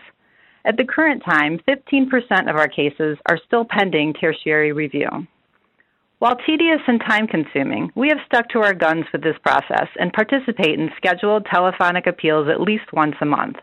At 0.66 0.78
the 0.78 0.84
current 0.84 1.24
time, 1.24 1.60
15% 1.68 2.50
of 2.50 2.56
our 2.56 2.68
cases 2.68 3.18
are 3.30 3.40
still 3.48 3.66
pending 3.66 4.14
tertiary 4.14 4.74
review. 4.74 5.08
While 6.20 6.38
tedious 6.46 6.82
and 6.88 7.00
time 7.02 7.28
consuming, 7.28 7.92
we 7.96 8.10
have 8.10 8.18
stuck 8.26 8.50
to 8.50 8.60
our 8.60 8.74
guns 8.74 9.06
with 9.12 9.22
this 9.22 9.38
process 9.44 9.88
and 10.00 10.14
participate 10.14 10.80
in 10.80 10.90
scheduled 10.98 11.46
telephonic 11.46 12.08
appeals 12.08 12.48
at 12.50 12.62
least 12.62 12.94
once 12.94 13.16
a 13.22 13.26
month. 13.26 13.58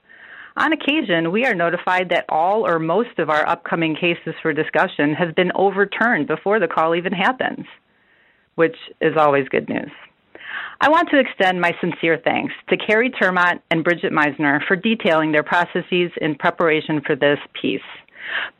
On 0.56 0.72
occasion, 0.72 1.32
we 1.32 1.46
are 1.46 1.54
notified 1.54 2.10
that 2.10 2.26
all 2.28 2.66
or 2.66 2.78
most 2.78 3.18
of 3.18 3.30
our 3.30 3.48
upcoming 3.48 3.96
cases 3.96 4.34
for 4.42 4.52
discussion 4.52 5.14
has 5.14 5.32
been 5.34 5.50
overturned 5.54 6.26
before 6.26 6.60
the 6.60 6.68
call 6.68 6.94
even 6.94 7.12
happens, 7.12 7.66
which 8.56 8.76
is 9.00 9.16
always 9.16 9.48
good 9.48 9.68
news. 9.68 9.90
I 10.80 10.90
want 10.90 11.08
to 11.10 11.18
extend 11.18 11.60
my 11.60 11.72
sincere 11.80 12.20
thanks 12.22 12.52
to 12.68 12.76
Carrie 12.76 13.10
Termont 13.10 13.60
and 13.70 13.84
Bridget 13.84 14.12
Meisner 14.12 14.58
for 14.66 14.76
detailing 14.76 15.32
their 15.32 15.44
processes 15.44 16.10
in 16.20 16.34
preparation 16.34 17.00
for 17.06 17.16
this 17.16 17.38
piece. 17.60 17.80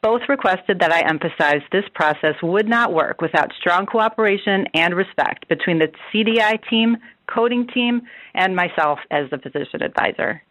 Both 0.03 0.23
requested 0.29 0.79
that 0.81 0.93
I 0.93 1.09
emphasize 1.09 1.63
this 1.71 1.85
process 1.95 2.35
would 2.43 2.69
not 2.69 2.93
work 2.93 3.21
without 3.21 3.53
strong 3.59 3.87
cooperation 3.87 4.67
and 4.75 4.95
respect 4.95 5.49
between 5.49 5.79
the 5.79 5.93
CDI 6.13 6.59
team, 6.69 6.97
coding 7.27 7.67
team, 7.73 8.03
and 8.35 8.57
myself 8.57 8.99
as 9.11 9.31
the 9.31 9.39
physician 9.39 9.83
advisor. 9.83 10.43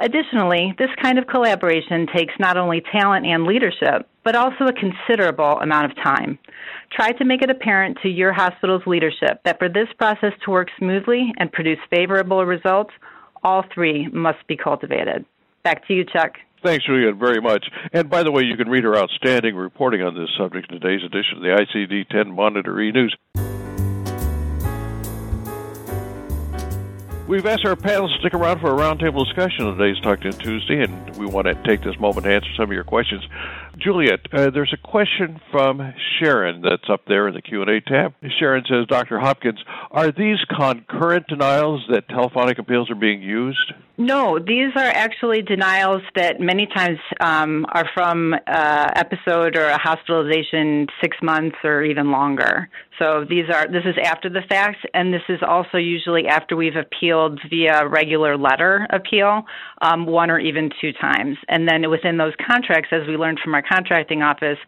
Additionally, 0.00 0.74
this 0.78 0.90
kind 1.02 1.18
of 1.18 1.26
collaboration 1.26 2.06
takes 2.14 2.34
not 2.38 2.56
only 2.56 2.82
talent 2.92 3.26
and 3.26 3.44
leadership, 3.44 4.08
but 4.24 4.34
also 4.34 4.64
a 4.64 4.72
considerable 4.72 5.58
amount 5.60 5.90
of 5.90 5.96
time. 5.96 6.38
Try 6.92 7.12
to 7.12 7.24
make 7.24 7.42
it 7.42 7.50
apparent 7.50 7.98
to 8.02 8.08
your 8.08 8.32
hospital's 8.32 8.82
leadership 8.86 9.40
that 9.44 9.58
for 9.58 9.68
this 9.68 9.88
process 9.98 10.32
to 10.44 10.50
work 10.50 10.68
smoothly 10.78 11.32
and 11.38 11.52
produce 11.52 11.78
favorable 11.88 12.44
results, 12.44 12.90
all 13.42 13.64
three 13.72 14.08
must 14.08 14.46
be 14.46 14.56
cultivated. 14.56 15.24
Back 15.62 15.86
to 15.88 15.94
you, 15.94 16.04
Chuck. 16.04 16.32
Thanks, 16.64 16.84
Juliet, 16.84 17.16
very 17.16 17.40
much. 17.40 17.64
And 17.92 18.10
by 18.10 18.22
the 18.22 18.30
way, 18.30 18.42
you 18.42 18.56
can 18.56 18.68
read 18.68 18.84
her 18.84 18.96
outstanding 18.96 19.56
reporting 19.56 20.02
on 20.02 20.14
this 20.14 20.28
subject 20.38 20.70
in 20.70 20.80
today's 20.80 21.04
edition 21.04 21.38
of 21.38 21.42
the 21.42 21.64
ICD 21.64 22.08
10 22.08 22.34
Monitor 22.34 22.78
e 22.80 22.92
News. 22.92 23.16
We've 27.30 27.46
asked 27.46 27.64
our 27.64 27.76
panel 27.76 28.08
to 28.08 28.18
stick 28.18 28.34
around 28.34 28.58
for 28.58 28.72
a 28.72 28.76
roundtable 28.76 29.24
discussion 29.24 29.64
on 29.64 29.78
today's 29.78 30.02
Talk 30.02 30.20
10 30.20 30.32
Tuesday, 30.32 30.82
and 30.82 31.16
we 31.16 31.26
want 31.26 31.46
to 31.46 31.54
take 31.62 31.80
this 31.80 31.96
moment 32.00 32.24
to 32.24 32.32
answer 32.34 32.50
some 32.56 32.64
of 32.64 32.72
your 32.72 32.82
questions. 32.82 33.22
Juliet, 33.80 34.20
uh, 34.32 34.50
there's 34.50 34.72
a 34.74 34.86
question 34.86 35.40
from 35.50 35.94
Sharon 36.18 36.60
that's 36.62 36.90
up 36.90 37.02
there 37.06 37.28
in 37.28 37.34
the 37.34 37.40
Q&A 37.40 37.80
tab. 37.80 38.14
Sharon 38.38 38.64
says, 38.68 38.86
Dr. 38.88 39.18
Hopkins, 39.18 39.58
are 39.90 40.12
these 40.12 40.38
concurrent 40.54 41.26
denials 41.28 41.82
that 41.90 42.08
telephonic 42.08 42.58
appeals 42.58 42.90
are 42.90 42.94
being 42.94 43.22
used? 43.22 43.72
No, 43.96 44.38
these 44.38 44.72
are 44.76 44.86
actually 44.86 45.42
denials 45.42 46.00
that 46.14 46.40
many 46.40 46.66
times 46.66 46.98
um, 47.20 47.66
are 47.70 47.86
from 47.92 48.32
uh, 48.32 48.88
episode 48.96 49.56
or 49.56 49.66
a 49.66 49.78
hospitalization 49.78 50.86
six 51.02 51.18
months 51.22 51.56
or 51.62 51.82
even 51.82 52.10
longer. 52.10 52.70
So 52.98 53.24
these 53.28 53.44
are 53.52 53.66
this 53.66 53.84
is 53.84 53.96
after 54.02 54.28
the 54.28 54.42
fact, 54.48 54.86
and 54.94 55.12
this 55.12 55.22
is 55.28 55.40
also 55.46 55.78
usually 55.78 56.28
after 56.28 56.54
we've 56.56 56.76
appealed 56.76 57.40
via 57.48 57.86
regular 57.86 58.36
letter 58.36 58.86
appeal, 58.90 59.42
um, 59.80 60.06
one 60.06 60.30
or 60.30 60.38
even 60.38 60.70
two 60.80 60.92
times. 60.92 61.36
And 61.48 61.68
then 61.68 61.88
within 61.90 62.18
those 62.18 62.34
contracts, 62.46 62.90
as 62.92 63.06
we 63.06 63.16
learned 63.16 63.40
from 63.42 63.54
our 63.54 63.62
contracting 63.70 64.22
office, 64.22 64.58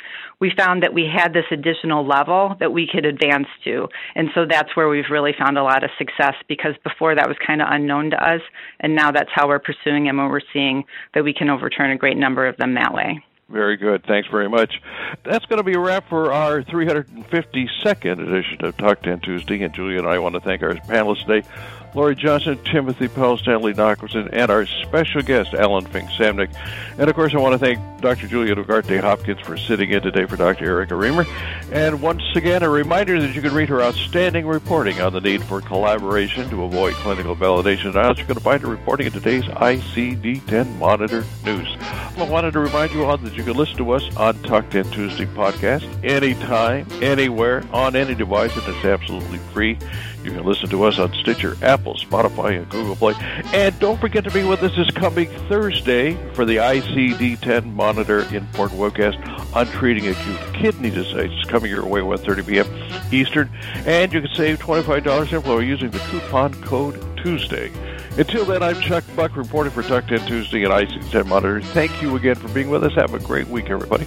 we 0.40 0.52
found 0.56 0.82
that 0.82 0.94
we 0.94 1.06
had 1.06 1.32
this 1.32 1.44
additional 1.50 2.06
level 2.06 2.56
that 2.60 2.72
we 2.72 2.88
could 2.90 3.04
advance 3.04 3.48
to, 3.64 3.88
and 4.14 4.28
so 4.34 4.46
that's 4.48 4.76
where 4.76 4.88
we've 4.88 5.10
really 5.10 5.34
found 5.38 5.58
a 5.58 5.62
lot 5.62 5.84
of 5.84 5.90
success 5.98 6.34
because 6.48 6.74
before 6.84 7.14
that 7.14 7.28
was 7.28 7.36
kind 7.46 7.60
of 7.60 7.68
unknown 7.70 8.10
to 8.10 8.16
us, 8.16 8.40
and 8.80 8.94
now 8.94 9.10
that's 9.10 9.30
how 9.34 9.48
we're 9.48 9.58
pursuing 9.58 10.04
them, 10.04 10.18
and 10.18 10.30
we're 10.30 10.40
seeing 10.52 10.84
that 11.14 11.24
we 11.24 11.34
can 11.34 11.48
overturn 11.48 11.90
a 11.90 11.96
great 11.96 12.16
number 12.16 12.46
of 12.46 12.56
them 12.56 12.74
that 12.74 12.92
way. 12.92 13.22
Very 13.52 13.76
good. 13.76 14.02
Thanks 14.04 14.28
very 14.30 14.48
much. 14.48 14.80
That's 15.24 15.44
going 15.44 15.58
to 15.58 15.62
be 15.62 15.74
a 15.74 15.78
wrap 15.78 16.08
for 16.08 16.32
our 16.32 16.62
352nd 16.62 18.26
edition 18.26 18.64
of 18.64 18.76
Talk 18.78 19.02
10 19.02 19.20
Tuesday. 19.20 19.62
And 19.62 19.74
Juliet 19.74 20.00
and 20.00 20.08
I 20.08 20.18
want 20.18 20.34
to 20.36 20.40
thank 20.40 20.62
our 20.62 20.72
panelists 20.72 21.26
today. 21.26 21.46
Laurie 21.94 22.16
Johnson, 22.16 22.58
Timothy 22.64 23.08
Powell, 23.08 23.36
Stanley 23.36 23.74
Nachimson, 23.74 24.28
and 24.32 24.50
our 24.50 24.66
special 24.66 25.22
guest, 25.22 25.54
Ellen 25.54 25.84
Fink 25.86 26.08
Samnick. 26.10 26.54
And 26.98 27.10
of 27.10 27.14
course, 27.14 27.34
I 27.34 27.38
want 27.38 27.52
to 27.52 27.58
thank 27.58 28.00
Dr. 28.00 28.26
Juliet 28.26 28.56
Ugarte 28.56 29.00
Hopkins 29.00 29.40
for 29.40 29.56
sitting 29.56 29.90
in 29.90 30.02
today 30.02 30.24
for 30.24 30.36
Dr. 30.36 30.64
Erica 30.64 30.94
Remer. 30.94 31.26
And 31.70 32.00
once 32.00 32.22
again, 32.34 32.62
a 32.62 32.68
reminder 32.68 33.20
that 33.20 33.34
you 33.34 33.42
can 33.42 33.52
read 33.52 33.68
her 33.68 33.82
outstanding 33.82 34.46
reporting 34.46 35.00
on 35.00 35.12
the 35.12 35.20
need 35.20 35.42
for 35.44 35.60
collaboration 35.60 36.48
to 36.50 36.64
avoid 36.64 36.94
clinical 36.94 37.36
validation 37.36 37.92
denials. 37.92 38.18
You're 38.18 38.26
going 38.26 38.38
to 38.38 38.44
find 38.44 38.62
her 38.62 38.68
reporting 38.68 39.06
in 39.06 39.12
today's 39.12 39.44
ICD 39.44 40.46
10 40.46 40.78
Monitor 40.78 41.24
News. 41.44 41.76
I 41.80 42.28
wanted 42.28 42.52
to 42.52 42.60
remind 42.60 42.92
you 42.92 43.04
all 43.04 43.16
that 43.16 43.34
you 43.34 43.44
can 43.44 43.56
listen 43.56 43.76
to 43.78 43.90
us 43.92 44.16
on 44.16 44.40
Talk 44.42 44.70
10 44.70 44.90
Tuesday 44.90 45.26
podcast 45.26 45.86
anytime, 46.04 46.86
anywhere, 47.02 47.64
on 47.72 47.96
any 47.96 48.14
device, 48.14 48.56
and 48.56 48.66
it's 48.66 48.84
absolutely 48.84 49.38
free. 49.52 49.78
You 50.22 50.30
can 50.30 50.44
listen 50.44 50.68
to 50.68 50.84
us 50.84 51.00
on 51.00 51.12
Stitcher, 51.14 51.56
Apple, 51.62 51.81
Spotify, 51.82 52.58
and 52.58 52.68
Google 52.68 52.96
Play. 52.96 53.14
And 53.52 53.78
don't 53.78 54.00
forget 54.00 54.24
to 54.24 54.30
be 54.30 54.44
with 54.44 54.62
us 54.62 54.74
this 54.76 54.90
coming 54.92 55.28
Thursday 55.48 56.14
for 56.34 56.44
the 56.44 56.56
ICD 56.56 57.40
10 57.40 57.74
Monitor 57.74 58.20
important 58.34 58.80
webcast 58.80 59.54
on 59.54 59.66
treating 59.66 60.08
acute 60.08 60.38
kidney 60.54 60.90
disease. 60.90 61.30
It's 61.32 61.50
coming 61.50 61.70
your 61.70 61.86
way 61.86 62.00
at 62.00 62.06
1.30 62.06 62.46
p.m. 62.46 63.12
Eastern. 63.12 63.50
And 63.86 64.12
you 64.12 64.20
can 64.20 64.30
save 64.34 64.58
$25 64.58 65.32
in 65.32 65.42
flow 65.42 65.58
using 65.58 65.90
the 65.90 65.98
coupon 65.98 66.54
code 66.62 67.00
Tuesday. 67.18 67.70
Until 68.18 68.44
then, 68.44 68.62
I'm 68.62 68.80
Chuck 68.80 69.04
Buck 69.16 69.36
reporting 69.36 69.72
for 69.72 69.82
Talk 69.82 70.06
10 70.06 70.26
Tuesday 70.26 70.64
and 70.64 70.72
ICD 70.72 71.10
10 71.10 71.28
Monitor. 71.28 71.60
Thank 71.60 72.02
you 72.02 72.16
again 72.16 72.34
for 72.34 72.48
being 72.48 72.68
with 72.68 72.84
us. 72.84 72.94
Have 72.94 73.14
a 73.14 73.18
great 73.18 73.48
week, 73.48 73.70
everybody. 73.70 74.06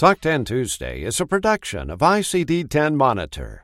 Talk 0.00 0.22
10 0.22 0.46
Tuesday 0.46 1.02
is 1.02 1.20
a 1.20 1.26
production 1.26 1.90
of 1.90 1.98
ICD 1.98 2.70
10 2.70 2.96
Monitor. 2.96 3.62